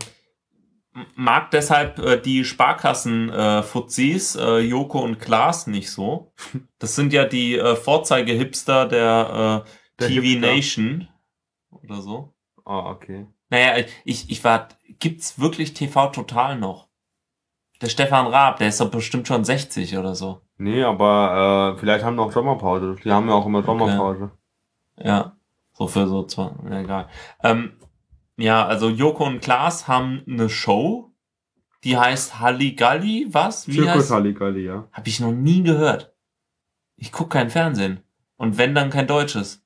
[1.16, 6.34] mag deshalb äh, die Sparkassen-Fuzis, äh, Joko und Klaas nicht so.
[6.80, 9.70] Das sind ja die äh, Vorzeige-Hipster der, äh,
[10.00, 10.48] Der TV Hipster.
[10.48, 11.08] Nation
[11.72, 12.36] oder so.
[12.66, 13.26] Ah, okay.
[13.50, 14.68] Naja, ich, ich war,
[15.00, 16.88] gibt's wirklich TV Total noch?
[17.82, 20.42] Der Stefan Raab, der ist doch bestimmt schon 60 oder so.
[20.58, 22.96] Nee, aber äh, vielleicht haben wir auch Sommerpause.
[23.04, 24.32] Die haben ja auch immer Sommerpause.
[24.98, 25.38] Ja,
[25.74, 27.10] so für so zwei, ja, egal.
[27.44, 27.74] Ähm,
[28.38, 31.14] ja, also Joko und Klaas haben eine Show,
[31.84, 33.68] die heißt Halligalli, was?
[33.68, 34.12] Wie Zirkus heißt?
[34.12, 34.88] Halligalli, ja.
[34.92, 36.16] Hab ich noch nie gehört.
[36.96, 38.02] Ich guck kein Fernsehen.
[38.36, 39.64] Und wenn, dann kein Deutsches.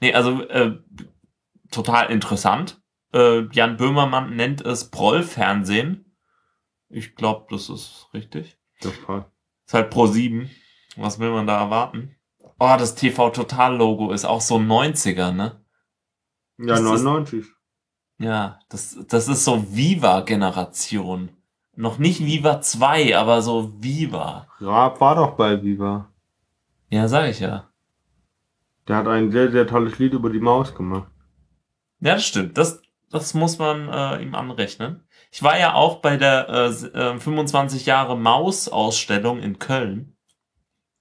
[0.00, 0.78] Nee, also äh,
[1.70, 2.80] total interessant.
[3.12, 6.16] Äh, Jan Böhmermann nennt es Proll-Fernsehen.
[6.88, 8.58] Ich glaube, das ist richtig.
[8.80, 9.26] Das passt.
[9.68, 10.48] Ist halt Pro 7.
[10.96, 12.16] Was will man da erwarten?
[12.58, 15.62] Oh, das TV Total Logo ist auch so 90er, ne?
[16.58, 17.44] Ja, Das ist- 99.
[18.18, 21.30] Ja, das, das ist so Viva-Generation.
[21.76, 24.48] Noch nicht Viva 2, aber so Viva.
[24.58, 26.10] Raab war doch bei Viva.
[26.88, 27.68] Ja, sag ich ja.
[28.88, 31.10] Der hat ein sehr, sehr tolles Lied über die Maus gemacht.
[32.00, 32.56] Ja, das stimmt.
[32.56, 35.04] Das, das muss man äh, ihm anrechnen.
[35.30, 40.16] Ich war ja auch bei der äh, s- äh, 25 Jahre Maus-Ausstellung in Köln.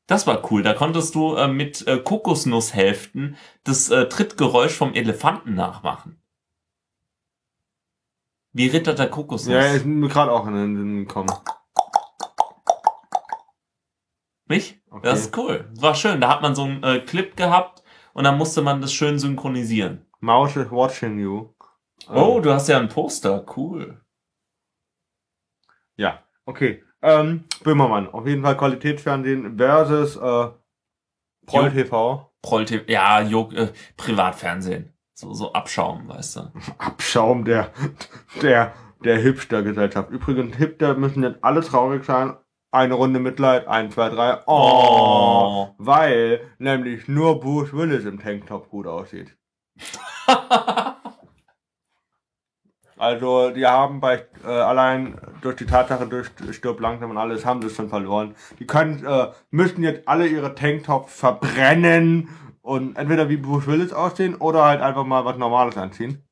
[0.07, 0.63] Das war cool.
[0.63, 6.21] Da konntest du äh, mit äh, Kokosnusshälften das äh, Trittgeräusch vom Elefanten nachmachen.
[8.53, 9.53] Wie Ritter der Kokosnuss.
[9.53, 11.31] Ja, ist mir gerade auch in den gekommen.
[14.49, 14.81] Nicht?
[14.89, 15.01] Okay.
[15.09, 15.69] Das ist cool.
[15.73, 16.21] Das war schön.
[16.21, 20.05] Da hat man so einen äh, Clip gehabt und dann musste man das schön synchronisieren.
[20.19, 21.53] Maus is watching you.
[22.09, 23.45] Oh, Ähm, du hast ja ein Poster.
[23.55, 24.01] Cool.
[25.97, 26.83] Ja, okay.
[27.01, 30.49] Ähm, Böhmermann, auf jeden Fall Qualitätsfernsehen versus äh,
[31.45, 31.71] Proll.
[31.71, 32.31] TV.
[32.41, 32.83] Proll TV.
[32.87, 33.67] Ja, jo, äh,
[33.97, 34.93] Privatfernsehen.
[35.13, 36.51] So, so Abschaum, weißt du.
[36.77, 37.71] Abschaum der,
[38.41, 38.73] der,
[39.03, 40.09] der Hipster-Gesellschaft.
[40.11, 42.35] Übrigens, Hipster müssen jetzt alle traurig sein.
[42.71, 44.39] Eine Runde Mitleid, eins, zwei, drei.
[44.45, 45.75] Oh, Oh.
[45.77, 49.35] Weil nämlich nur Bruce Willis im Tanktop gut aussieht.
[52.97, 57.61] Also, die haben bei, äh, allein durch die Tatsache, durch Stirb langsam und alles, haben
[57.61, 58.35] sie es schon verloren.
[58.59, 62.29] Die können, äh, müssen jetzt alle ihre Tanktops verbrennen
[62.61, 66.23] und entweder wie Bruce Willis aussehen oder halt einfach mal was Normales anziehen.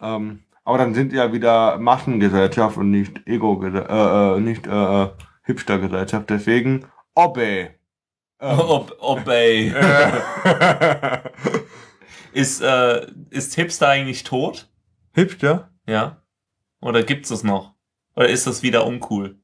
[0.00, 5.08] Ähm, aber dann sind die ja wieder Massengesellschaft und nicht Ego, äh, äh, nicht, äh,
[5.44, 6.30] Hipster-Gesellschaft.
[6.30, 7.70] Deswegen, Obey.
[8.40, 9.68] Ähm, Ob, obey.
[9.68, 10.12] äh,
[12.32, 14.68] ist, äh, ist Hipster eigentlich tot?
[15.12, 15.70] Hipster?
[15.86, 16.22] Ja?
[16.80, 17.74] Oder gibt's es noch?
[18.16, 19.38] Oder ist das wieder uncool?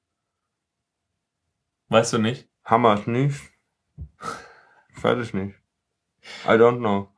[1.88, 2.48] Weißt du nicht?
[2.64, 3.40] Hammer nicht.
[4.96, 5.56] Ich weiß es nicht.
[6.44, 7.08] I don't know.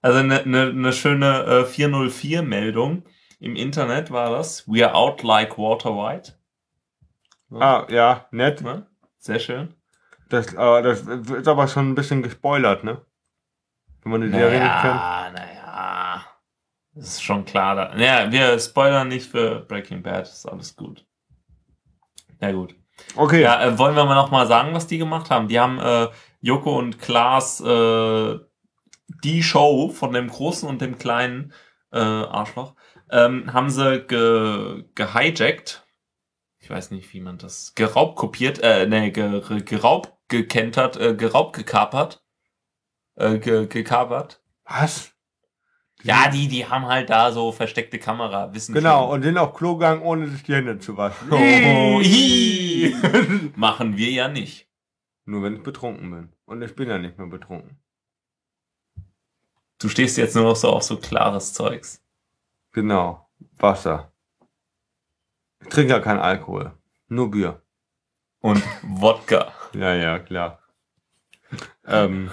[0.00, 3.04] Also eine ne, ne schöne äh, 404-Meldung
[3.40, 4.66] im Internet war das.
[4.68, 6.32] We are out like Walter White.
[7.50, 8.62] Ah, ja, nett.
[8.62, 8.86] Ne?
[9.18, 9.74] Sehr schön.
[10.28, 13.04] Das, äh, das ist aber schon ein bisschen gespoilert, ne?
[14.02, 14.94] Wenn man die Serie nicht kennt.
[14.94, 15.53] Naja, naja.
[16.94, 17.74] Das ist schon klar.
[17.74, 17.96] Da.
[17.96, 20.28] Ja, wir spoilern nicht für Breaking Bad.
[20.28, 21.04] Ist alles gut.
[22.40, 22.74] Ja, gut.
[23.16, 23.42] Okay.
[23.42, 25.48] Ja, äh, wollen wir mal noch mal sagen, was die gemacht haben?
[25.48, 26.08] Die haben äh,
[26.40, 28.38] Joko und Klaas äh,
[29.24, 31.52] die Show von dem großen und dem kleinen
[31.92, 32.74] äh, Arschloch
[33.10, 35.86] ähm, haben sie ge gehijackt.
[36.58, 41.54] Ich weiß nicht, wie man das geraubt kopiert, äh, nee, ge geraubt gekentert, äh, geraubt
[41.54, 42.24] gekapert,
[43.16, 44.42] äh, ge gekapert.
[44.64, 45.13] Was?
[46.04, 49.10] Ja, die, die haben halt da so versteckte Kamera, wissen Genau, schon.
[49.14, 51.28] und den auf Klo gegangen, ohne sich die Hände zu waschen.
[51.30, 52.94] Oh, hi.
[53.56, 54.68] Machen wir ja nicht.
[55.24, 56.28] Nur wenn ich betrunken bin.
[56.44, 57.78] Und ich bin ja nicht mehr betrunken.
[59.78, 62.02] Du stehst jetzt nur noch so auf so klares Zeugs.
[62.72, 63.26] Genau.
[63.58, 64.12] Wasser.
[65.62, 66.72] Ich trinke ja keinen Alkohol.
[67.08, 67.62] Nur Bier.
[68.40, 69.52] Und Wodka.
[69.72, 70.58] Ja, ja, klar.
[71.86, 72.30] Ähm,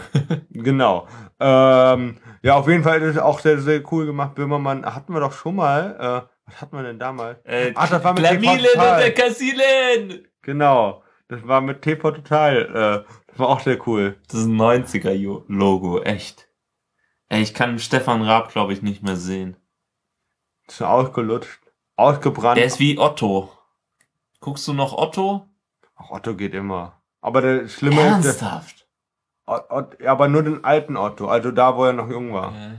[0.52, 1.08] genau.
[1.40, 4.36] Ähm, ja, auf jeden Fall ist es auch sehr, sehr cool gemacht.
[4.36, 5.96] Böhmermann hatten wir doch schon mal.
[6.28, 7.40] Äh, was hatten wir denn damals?
[7.46, 8.94] Äh, Ach, das war mit Glamilen TV Total.
[8.94, 10.28] und der Kassilen!
[10.42, 11.04] Genau.
[11.28, 13.06] Das war mit TV Total.
[13.08, 14.18] Äh, das war auch sehr cool.
[14.28, 16.48] Das ist ein 90er-Logo, echt.
[17.30, 19.56] Ey, ich kann Stefan Raab, glaube ich, nicht mehr sehen.
[20.68, 21.62] Ist ausgelutscht.
[21.96, 22.58] Ausgebrannt.
[22.58, 23.52] Der ist wie Otto.
[24.42, 25.48] Guckst du noch Otto?
[25.96, 27.02] Ach, Otto geht immer.
[27.22, 28.76] Aber der Schlimme ist, der, Ernsthaft?
[28.76, 28.81] Ot- Ot-
[30.08, 31.28] aber nur den alten Otto.
[31.28, 32.54] Also da, wo er noch jung war.
[32.56, 32.78] Äh,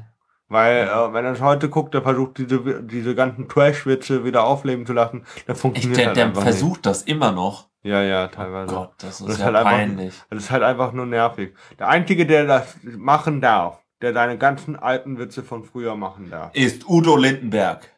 [0.49, 4.85] Weil, äh, wenn er es heute guckt, der versucht, diese, diese ganzen Trash-Witze wieder aufleben
[4.87, 7.69] zu lassen, der funktioniert der halt der einfach versucht das immer noch.
[7.83, 7.93] nicht.
[7.93, 8.73] Ja, ja, teilweise.
[8.75, 10.15] Gott, das ist, Das ist ja halt einfach- peinlich.
[10.31, 11.55] Das ist halt einfach nur nervig.
[11.79, 16.55] Der Einzige, der das machen darf, der seine ganzen alten Witze von früher machen darf,
[16.55, 17.89] Ist Udo Lindenberg.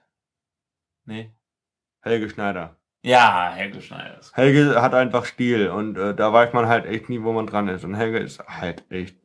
[1.06, 1.32] Nee.
[2.00, 2.76] Helge Schneider.
[3.06, 4.18] Ja, Helge Schneider.
[4.18, 7.46] ist- Helge hat einfach Stil und äh, da weiß man halt echt nie, wo man
[7.46, 7.84] dran ist.
[7.84, 9.16] Und Helge ist halt echt,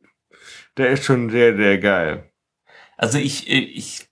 [0.76, 2.30] der ist schon sehr, sehr geil.
[2.98, 4.06] Also ich, ich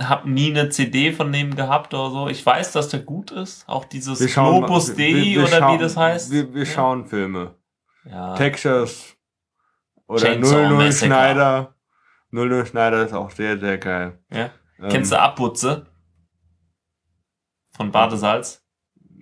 [0.00, 2.28] habe nie eine CD von dem gehabt oder so.
[2.28, 3.68] Ich weiß, dass der gut ist.
[3.68, 6.32] Auch dieses Globus wir- Dei wir- wir oder schauen- wie das heißt.
[6.32, 7.54] Wir, wir schauen Filme.
[8.04, 8.34] ja.
[8.34, 9.16] Texas
[10.08, 11.06] oder Chainsaw 00 Massacre.
[11.06, 11.74] Schneider.
[12.32, 14.18] 00 Schneider ist auch sehr, sehr geil.
[14.32, 14.50] ja.
[14.80, 15.86] Ähm, Kennst du Abputze?
[17.76, 18.61] Von Badesalz?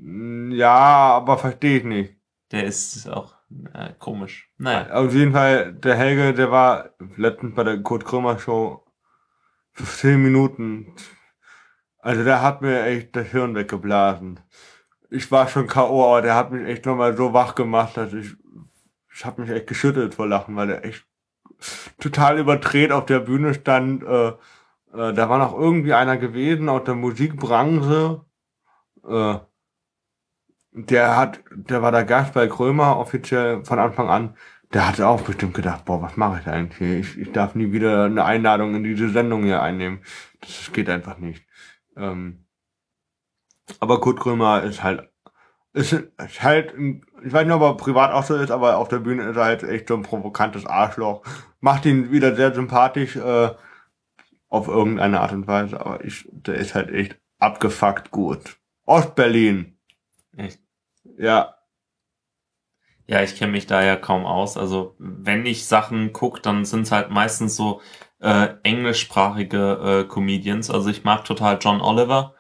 [0.03, 2.17] Ja, aber verstehe ich nicht.
[2.53, 3.35] Der ist auch
[3.75, 4.51] äh, komisch.
[4.59, 4.93] Naja.
[4.95, 8.85] Auf jeden Fall, der Helge, der war letztens bei der Kurt Krömer Show
[9.73, 10.95] für 10 Minuten.
[11.99, 14.41] Also der hat mir echt das Hirn weggeblasen.
[15.11, 18.37] Ich war schon K.O., aber der hat mich echt nochmal so wach gemacht, dass ich,
[19.13, 21.05] ich habe mich echt geschüttelt vor Lachen, weil der echt
[21.99, 24.03] total überdreht auf der Bühne stand.
[24.03, 28.25] Äh, äh, da war noch irgendwie einer gewesen aus der Musikbranche.
[29.07, 29.39] Äh,
[30.73, 34.37] der hat, der war der Gast bei Krömer offiziell von Anfang an.
[34.73, 36.99] Der hatte auch bestimmt gedacht, boah, was mache ich da eigentlich hier?
[36.99, 40.01] Ich, ich darf nie wieder eine Einladung in diese Sendung hier einnehmen.
[40.41, 41.45] Das geht einfach nicht.
[41.97, 42.47] Ähm,
[43.81, 45.11] aber Kurt Krömer ist halt,
[45.73, 46.75] ist, ist halt,
[47.25, 49.45] ich weiß nicht, ob er privat auch so ist, aber auf der Bühne ist er
[49.45, 51.25] halt echt so ein provokantes Arschloch.
[51.61, 53.51] Macht ihn wieder sehr sympathisch, äh,
[54.51, 58.59] auf irgendeine Art und Weise, aber ich, der ist halt echt abgefuckt gut.
[58.85, 59.79] Ostberlin.
[60.41, 60.61] Echt?
[61.18, 61.55] Ja,
[63.07, 64.57] Ja, ich kenne mich da ja kaum aus.
[64.57, 67.80] Also wenn ich Sachen guck, dann sind es halt meistens so
[68.20, 70.70] äh, englischsprachige äh, Comedians.
[70.70, 72.34] Also ich mag total John Oliver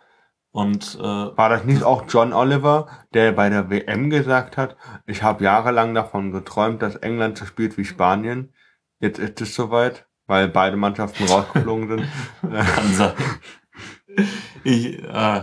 [0.52, 4.76] und äh, War das nicht auch John Oliver, der bei der WM gesagt hat,
[5.06, 8.54] ich habe jahrelang davon geträumt, dass England so spielt wie Spanien.
[9.00, 12.08] Jetzt ist es soweit, weil beide Mannschaften rausgeflogen sind.
[12.42, 13.14] Kann sein.
[14.64, 15.42] Ich, äh,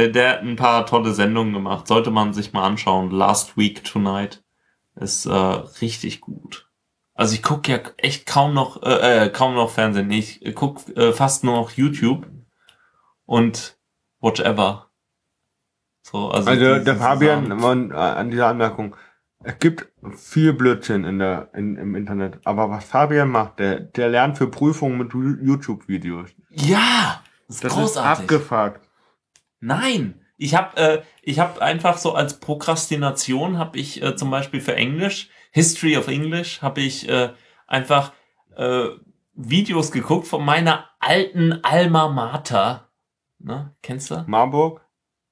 [0.00, 1.86] der, der hat ein paar tolle Sendungen gemacht.
[1.86, 3.10] Sollte man sich mal anschauen.
[3.10, 4.42] Last Week Tonight
[4.96, 6.68] ist äh, richtig gut.
[7.14, 10.10] Also ich guck ja echt kaum noch, äh, äh, kaum noch Fernsehen.
[10.10, 12.26] Ich guck äh, fast nur noch YouTube
[13.26, 13.76] und
[14.20, 14.90] whatever.
[16.02, 18.96] So, also Also der Fabian, man, äh, an dieser Anmerkung,
[19.42, 22.38] es gibt viel Blödsinn in der, in, im Internet.
[22.44, 26.30] Aber was Fabian macht, der, der lernt für Prüfungen mit YouTube-Videos.
[26.50, 28.22] Ja, das ist Das ist großartig.
[28.24, 28.89] abgefuckt.
[29.60, 34.60] Nein, ich habe äh, ich habe einfach so als Prokrastination habe ich äh, zum Beispiel
[34.60, 37.32] für Englisch History of English habe ich äh,
[37.66, 38.12] einfach
[38.56, 38.88] äh,
[39.34, 42.90] Videos geguckt von meiner alten Alma Mater.
[43.38, 44.24] Ne, kennst du?
[44.26, 44.86] Marburg?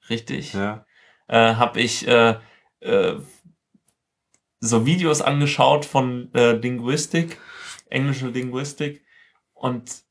[0.09, 0.55] Richtig.
[0.55, 0.87] Ja.
[1.29, 2.39] Äh, habe ich äh,
[2.81, 3.21] äh,
[4.61, 7.39] so Videos angeschaut von äh, Linguistik,
[7.91, 9.05] englische Linguistik
[9.53, 10.03] und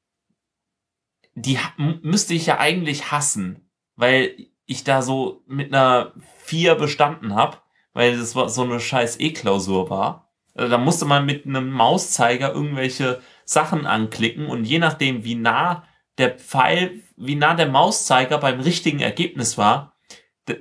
[1.34, 3.66] die müsste ich ja eigentlich hassen,
[3.97, 4.35] weil
[4.65, 7.57] ich da so mit einer 4 bestanden habe,
[7.93, 10.29] weil das war so eine scheiß E-Klausur war.
[10.53, 15.83] Also da musste man mit einem Mauszeiger irgendwelche Sachen anklicken und je nachdem, wie nah
[16.17, 19.97] der Pfeil, wie nah der Mauszeiger beim richtigen Ergebnis war,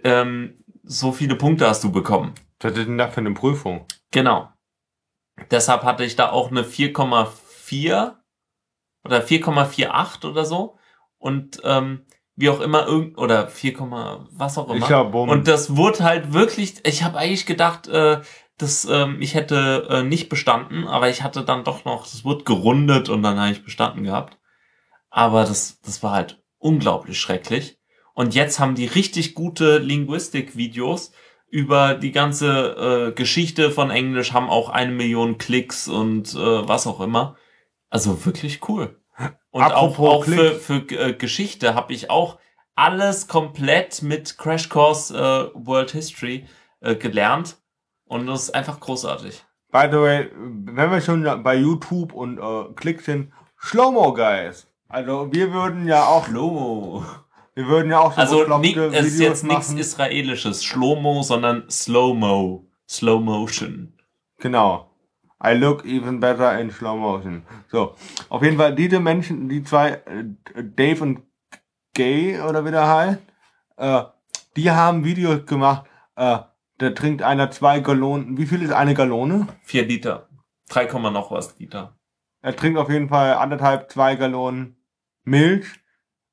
[0.05, 2.35] ähm, so viele Punkte hast du bekommen.
[2.61, 3.87] Was ist denn das für eine Prüfung?
[4.11, 4.51] Genau.
[5.51, 8.15] Deshalb hatte ich da auch eine 4,4
[9.05, 10.79] oder 4,48 oder so.
[11.19, 12.06] Und ähm,
[12.37, 13.79] wie auch immer, irgend oder 4,
[14.33, 14.77] was auch immer.
[14.77, 15.15] Ich hab.
[15.15, 18.21] Und das wurde halt wirklich, ich habe eigentlich gedacht, äh,
[18.59, 22.45] dass ähm, ich hätte äh, nicht bestanden, aber ich hatte dann doch noch, das wurde
[22.45, 24.39] gerundet und dann habe ich bestanden gehabt.
[25.11, 27.79] Aber das, das war halt unglaublich schrecklich.
[28.15, 31.13] Und jetzt haben die richtig gute Linguistik-Videos
[31.49, 36.87] über die ganze äh, Geschichte von Englisch, haben auch eine Million Klicks und äh, was
[36.87, 37.37] auch immer.
[37.89, 39.01] Also wirklich cool.
[39.51, 42.39] Und Apropos auch, auch für, für äh, Geschichte habe ich auch
[42.75, 46.47] alles komplett mit Crash Course äh, World History
[46.81, 47.57] äh, gelernt.
[48.05, 49.43] Und das ist einfach großartig.
[49.73, 54.67] By the way, wenn wir schon bei YouTube und äh, Klick sind, Slow-Mo Guys.
[54.89, 57.05] Also wir würden ja auch, Lomo.
[57.55, 59.73] wir würden ja auch so Also bekloppte ni- es ist jetzt nichts.
[59.73, 60.63] Israelisches.
[60.65, 62.67] Schlomo, sondern Slow-Mo.
[62.89, 63.95] Slow Motion.
[64.39, 64.91] Genau.
[65.43, 67.43] I look even better in slow motion.
[67.69, 67.95] So,
[68.29, 70.25] auf jeden Fall diese Menschen, die zwei, äh,
[70.63, 71.23] Dave und
[71.95, 73.21] Gay oder wie der heißt,
[73.77, 74.03] äh,
[74.57, 76.39] die haben Videos gemacht, äh,
[76.79, 78.37] da trinkt einer zwei Gallonen.
[78.39, 79.47] Wie viel ist eine Gallone?
[79.63, 80.29] Vier Liter.
[80.69, 81.97] 3, Komma noch was Liter.
[82.43, 84.77] Er trinkt auf jeden Fall anderthalb, zwei Gallonen
[85.25, 85.67] Milch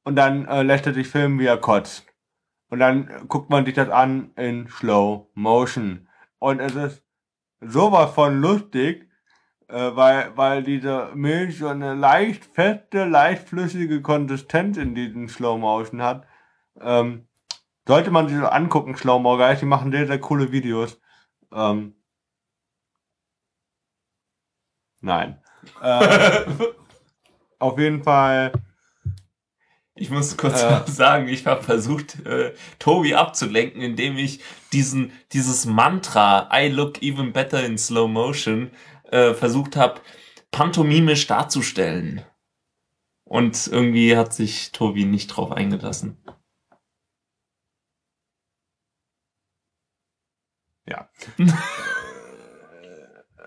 [0.04, 2.06] und dann äh, lässt er sich filmen, wie er kotzt.
[2.70, 6.08] Und dann guckt man sich das an in Slow Motion.
[6.40, 7.04] Und es ist
[7.68, 9.10] sowas von lustig,
[9.68, 15.58] äh, weil, weil diese Milch so eine leicht feste, leicht flüssige Konsistenz in diesem Slow
[15.58, 16.28] Motion hat.
[16.80, 17.28] Ähm,
[17.88, 21.00] sollte man sich so angucken, Slow Mo Guys, die machen sehr, sehr coole Videos.
[21.52, 21.96] Ähm,
[25.02, 25.40] nein.
[25.82, 26.46] Äh,
[27.58, 28.52] auf jeden Fall.
[29.96, 30.82] Ich muss kurz Äh.
[30.88, 34.40] sagen, ich habe versucht, äh, Tobi abzulenken, indem ich
[34.72, 38.72] diesen, dieses Mantra, I look even better in slow motion,
[39.12, 40.02] äh, versucht habe,
[40.52, 42.22] pantomimisch darzustellen.
[43.26, 46.18] Und irgendwie hat sich Tobi nicht drauf eingelassen.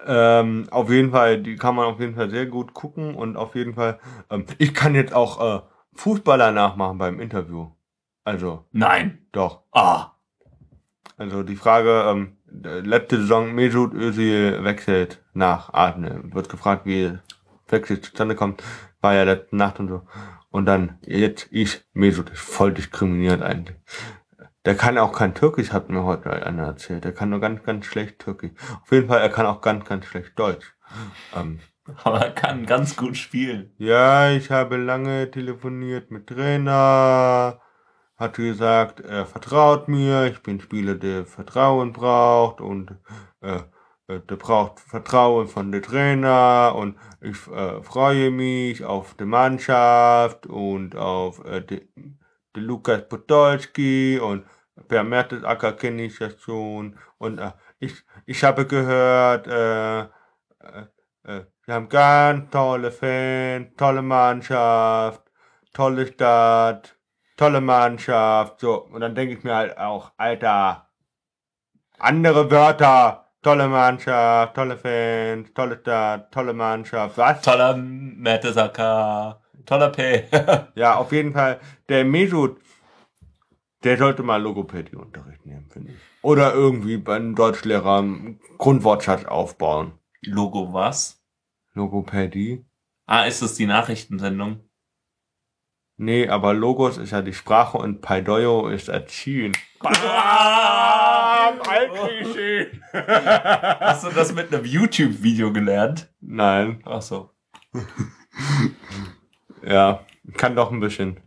[0.07, 3.55] Ähm, auf jeden Fall, die kann man auf jeden Fall sehr gut gucken und auf
[3.57, 3.99] jeden Fall,
[4.30, 5.62] ähm, ich kann jetzt auch äh,
[5.97, 7.70] Fußballer nachmachen beim Interview.
[8.24, 9.26] Also, Nein.
[9.32, 9.62] doch.
[9.72, 10.12] Ah.
[11.16, 16.20] Also die Frage, ähm, äh, letzte Saison Mesut Özil wechselt nach Arne.
[16.32, 17.18] Wird gefragt, wie
[17.68, 18.62] Wechsel zustande kommt.
[19.01, 20.03] War ja letzte Nacht und so.
[20.51, 23.76] Und dann, jetzt ich, Mesut ist voll diskriminiert eigentlich.
[24.64, 27.05] Der kann auch kein Türkisch, hat mir heute einer erzählt.
[27.05, 28.51] Der kann nur ganz, ganz schlecht Türkisch.
[28.82, 30.74] Auf jeden Fall, er kann auch ganz, ganz schlecht Deutsch.
[31.34, 31.61] Ähm,
[32.05, 33.72] Aber er kann ganz gut spielen.
[33.78, 37.61] ja, ich habe lange telefoniert mit Trainer.
[38.16, 40.26] Hat gesagt, er vertraut mir.
[40.26, 42.97] Ich bin Spieler, der Vertrauen braucht und
[43.43, 43.61] äh,
[44.09, 50.47] äh, der braucht Vertrauen von der Trainer und ich äh, freue mich auf die Mannschaft
[50.47, 51.89] und auf äh, die,
[52.57, 54.45] die Lukas Podolski und
[54.89, 60.87] Per Mertesacker kenne ich ja schon und äh, ich, ich habe gehört, äh, äh,
[61.27, 65.22] wir haben ganz tolle Fans, tolle Mannschaft,
[65.72, 66.97] tolle Stadt,
[67.37, 68.83] tolle Mannschaft, so.
[68.85, 70.89] Und dann denke ich mir halt auch, Alter,
[71.99, 77.43] andere Wörter, tolle Mannschaft, tolle Fans, tolle Stadt, tolle Mannschaft, was?
[77.43, 79.43] Toller Mertesacker.
[79.64, 80.24] Toller P.
[80.77, 81.59] Ja, auf jeden Fall,
[81.89, 82.61] der Mesut,
[83.83, 85.99] der sollte mal Logopädie-Unterricht nehmen, finde ich.
[86.22, 89.99] Oder irgendwie bei einem Deutschlehrer einen Grundwortschatz aufbauen.
[90.27, 91.22] Logo was?
[91.74, 92.64] Logopädie?
[93.07, 94.61] Ah, ist es die Nachrichtensendung?
[95.99, 99.57] Nee, aber Logos ist ja die Sprache und Paidoyo ist Erziehen.
[99.81, 99.95] Bam!
[101.68, 102.81] Altklischee.
[102.93, 106.12] Hast du das mit einem YouTube-Video gelernt?
[106.20, 107.31] Nein, Ach so.
[109.62, 110.05] ja,
[110.37, 111.20] kann doch ein bisschen.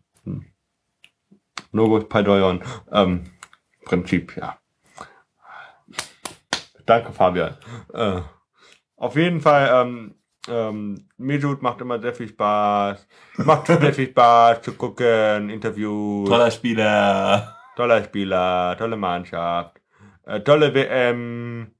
[1.71, 3.31] Logos, Paidoyon, ähm,
[3.85, 4.59] Prinzip, ja.
[6.85, 7.55] Danke, Fabian.
[7.93, 8.21] Äh,
[8.99, 10.15] auf jeden Fall, ähm,
[10.47, 13.07] ähm, Mesut macht immer sehr viel Spaß.
[13.37, 16.29] Macht sehr viel Spaß zu gucken, Interviews.
[16.29, 17.55] Toller Spieler.
[17.75, 19.79] Toller Spieler, tolle Mannschaft,
[20.25, 21.71] äh, tolle WM.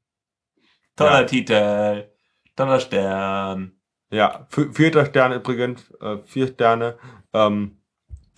[0.96, 1.24] Toller Ja.
[1.26, 2.10] Titel.
[2.56, 3.74] Toller Stern.
[4.12, 6.98] Ja, vi- vierter Stern übrigens, äh, vier Sterne.
[7.34, 7.82] Ähm,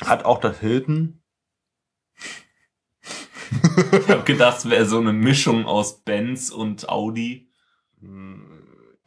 [0.04, 1.22] hat auch das Hilton.
[4.00, 7.50] Ich hab gedacht, es wäre so eine Mischung aus Benz und Audi.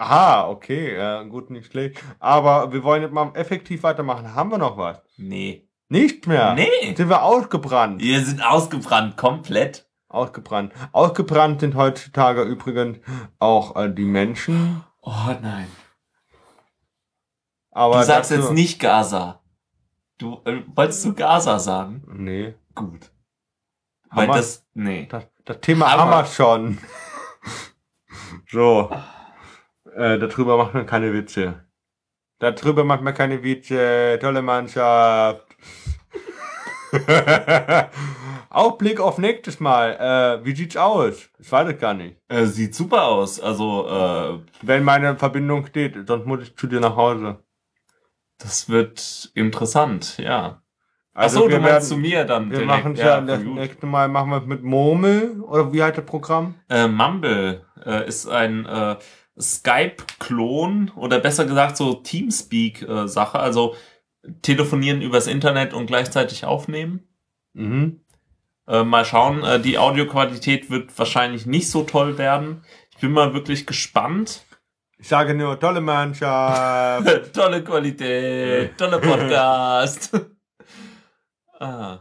[0.05, 1.99] Aha, okay, ja, gut, nicht schlecht.
[2.19, 4.35] Aber wir wollen jetzt mal effektiv weitermachen.
[4.35, 4.99] Haben wir noch was?
[5.17, 5.67] Nee.
[5.89, 6.53] Nicht mehr.
[6.53, 6.95] Nee.
[6.95, 8.03] Sind wir ausgebrannt?
[8.03, 9.89] Wir sind ausgebrannt, komplett.
[10.09, 10.75] Ausgebrannt.
[10.93, 12.99] Ausgebrannt sind heutzutage übrigens
[13.39, 14.85] auch äh, die Menschen.
[15.01, 15.69] Oh nein.
[17.71, 19.41] Aber Du sagst jetzt nicht Gaza.
[20.19, 22.03] Du äh, wolltest du Gaza sagen?
[22.15, 22.55] Nee.
[22.75, 23.11] Gut.
[24.11, 24.37] Weil Hammer.
[24.37, 24.67] das.
[24.75, 25.07] Nee.
[25.11, 26.79] Das, das Thema haben wir schon.
[28.51, 28.91] so.
[29.97, 31.65] Äh, darüber macht man keine Witze.
[32.39, 34.19] Darüber macht man keine Witze.
[34.21, 35.47] Tolle Mannschaft.
[38.51, 40.41] Ausblick auf nächstes Mal.
[40.41, 41.29] Äh, wie sieht's aus?
[41.39, 42.17] Ich weiß es gar nicht.
[42.29, 43.41] Äh, sieht super aus.
[43.41, 47.39] Also, äh, Wenn meine Verbindung steht, sonst muss ich zu dir nach Hause.
[48.39, 50.61] das wird interessant, ja.
[51.17, 53.55] Also Achso, wir du meinst werden- zu mir dann Wir machen ja, das gut.
[53.55, 56.57] nächste Mal machen wir es mit Murmel oder wie heißt das Programm?
[56.69, 58.97] Äh, Mumble äh, ist ein äh,
[59.41, 63.75] Skype-Klon oder besser gesagt so Teamspeak-Sache, also
[64.43, 67.09] telefonieren übers Internet und gleichzeitig aufnehmen.
[67.53, 68.01] Mhm.
[68.67, 72.65] Äh, mal schauen, äh, die Audioqualität wird wahrscheinlich nicht so toll werden.
[72.91, 74.45] Ich bin mal wirklich gespannt.
[74.99, 77.33] Ich sage nur tolle Mannschaft.
[77.35, 80.11] tolle Qualität, tolle Podcast.
[81.61, 81.99] ah.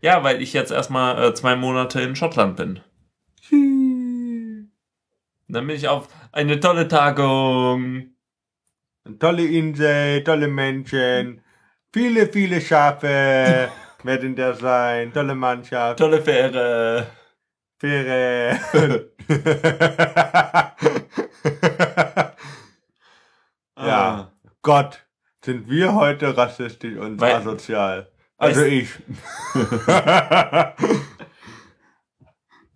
[0.00, 2.80] Ja, weil ich jetzt erstmal äh, zwei Monate in Schottland bin.
[5.54, 8.10] Dann bin ich auf eine tolle Tagung.
[9.20, 11.42] tolle Insel, tolle Menschen,
[11.92, 13.68] viele, viele Schafe
[14.02, 17.06] werden da sein, tolle Mannschaft, Tolle Fähre.
[17.78, 19.10] Fähre.
[23.76, 24.32] ja, Ah.
[24.62, 25.04] Gott,
[25.44, 28.10] sind wir heute rassistisch und Weil- asozial.
[28.38, 28.88] Also Weißt- ich.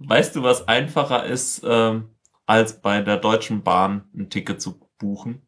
[0.01, 2.15] Weißt du, was einfacher ist, ähm,
[2.49, 5.47] als bei der Deutschen Bahn ein Ticket zu buchen?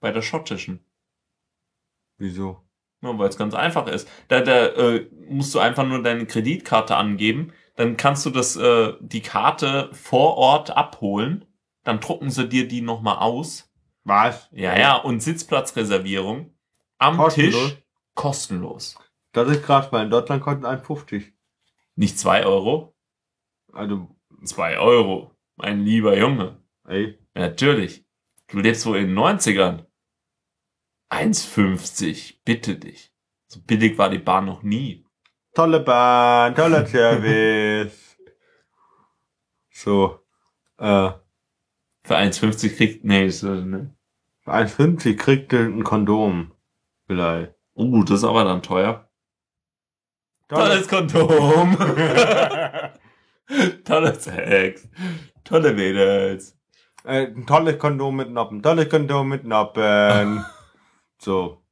[0.00, 0.84] Bei der schottischen.
[2.18, 2.62] Wieso?
[3.02, 4.08] Ja, weil es ganz einfach ist.
[4.28, 8.94] Da, da äh, musst du einfach nur deine Kreditkarte angeben, dann kannst du das, äh,
[9.00, 11.44] die Karte vor Ort abholen,
[11.82, 13.70] dann drucken sie dir die nochmal aus.
[14.04, 14.48] Was?
[14.52, 16.54] Ja, ja, und Sitzplatzreservierung
[16.98, 17.70] am Kostenlos?
[17.70, 17.82] Tisch
[18.14, 18.96] kostenlos.
[19.32, 21.32] Das ist krass, weil in Deutschland kostet 1,50.
[21.96, 22.96] Nicht zwei Euro,
[23.72, 24.08] Also,
[24.44, 25.35] zwei Euro.
[25.56, 26.60] Mein lieber Junge.
[26.86, 27.18] ey.
[27.34, 28.04] Natürlich.
[28.48, 29.86] Du lebst wohl in den 90ern.
[31.10, 32.36] 1,50.
[32.44, 33.12] Bitte dich.
[33.48, 35.04] So billig war die Bahn noch nie.
[35.54, 38.16] Tolle Bahn, toller Service.
[39.70, 40.20] so,
[40.78, 41.10] äh,
[42.02, 43.94] Für 1,50 kriegt, nee, so, ne.
[44.40, 46.52] für 1,50 kriegt ihr ein Kondom.
[47.06, 47.54] Vielleicht.
[47.74, 49.08] Uh, das ist aber dann teuer.
[50.48, 51.76] Tolles Kondom.
[53.84, 54.88] Tolles Sex.
[55.46, 56.58] Tolle Mädels.
[57.04, 58.62] äh, ein tolles Kondom mit Noppen.
[58.62, 60.44] Tolles Kondom mit Noppen.
[61.18, 61.62] so.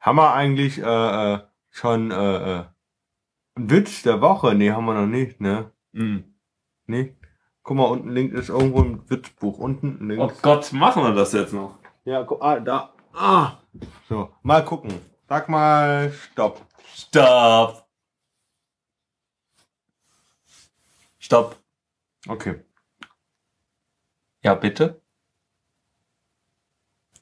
[0.00, 1.38] Haben wir eigentlich äh, äh,
[1.70, 2.64] schon äh, äh,
[3.56, 4.54] einen Witz der Woche?
[4.54, 5.72] Nee, haben wir noch nicht, ne?
[5.92, 6.18] Mm.
[6.86, 7.16] Nee.
[7.62, 9.58] Guck mal, unten links ist irgendwo ein Witzbuch.
[9.58, 10.22] Unten links.
[10.22, 11.78] Oh Gott, machen wir das jetzt noch?
[12.04, 12.92] Ja, guck, ah, da.
[13.14, 13.52] Ah.
[14.08, 14.92] So, mal gucken.
[15.26, 16.66] Sag mal, stopp.
[16.94, 17.87] Stopp.
[21.28, 21.62] Stopp.
[22.26, 22.64] Okay.
[24.42, 25.02] Ja, bitte?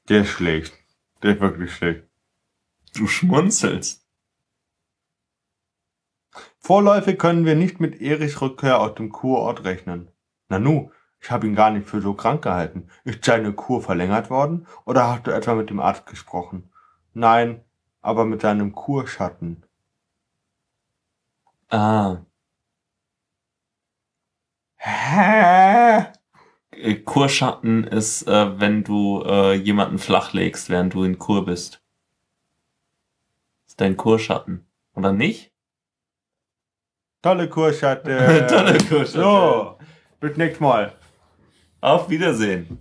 [0.08, 0.72] Der ist schlecht.
[1.24, 2.04] Der ist wirklich schlecht.
[2.94, 4.06] Du schmunzelst.
[6.60, 10.12] Vorläufig können wir nicht mit Erichs Rückkehr aus dem Kurort rechnen.
[10.48, 12.88] Nanu, ich habe ihn gar nicht für so krank gehalten.
[13.02, 16.70] Ist seine Kur verlängert worden oder hast du etwa mit dem Arzt gesprochen?
[17.12, 17.64] Nein,
[18.02, 19.64] aber mit seinem Kurschatten.
[21.70, 22.18] Ah.
[24.86, 26.12] Hä?
[26.70, 31.82] Äh, Kurschatten ist, äh, wenn du äh, jemanden flachlegst, während du in Kur bist.
[33.66, 34.64] Ist dein Kurschatten.
[34.94, 35.52] Oder nicht?
[37.20, 38.46] Tolle Kurschatte.
[38.48, 39.22] Tolle Kurschatten.
[39.22, 39.76] So,
[40.20, 40.92] bis nächstes Mal.
[41.80, 42.78] Auf Wiedersehen.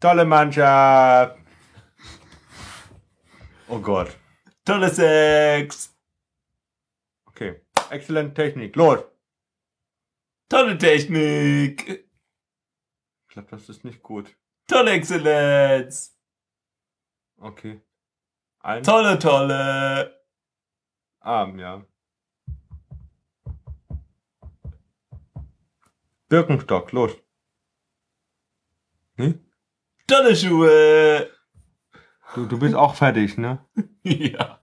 [0.00, 1.47] Tolle Mannschaft.
[3.68, 4.16] Oh Gott.
[4.64, 5.94] Tolle Sex.
[7.26, 7.60] Okay.
[7.90, 8.74] Exzellente Technik.
[8.76, 9.04] Los.
[10.48, 12.08] Tolle Technik.
[13.28, 14.34] Ich glaube, das ist nicht gut.
[14.66, 16.18] Tolle Exzellenz.
[17.36, 17.80] Okay.
[18.60, 20.18] Ein Tolle, tolle.
[21.20, 21.84] Arm, ja.
[26.28, 27.12] Birkenstock, los.
[29.16, 29.44] Hm?
[30.06, 31.37] Tolle Schuhe.
[32.34, 33.58] Du, du bist auch fertig, ne?
[34.02, 34.58] ja.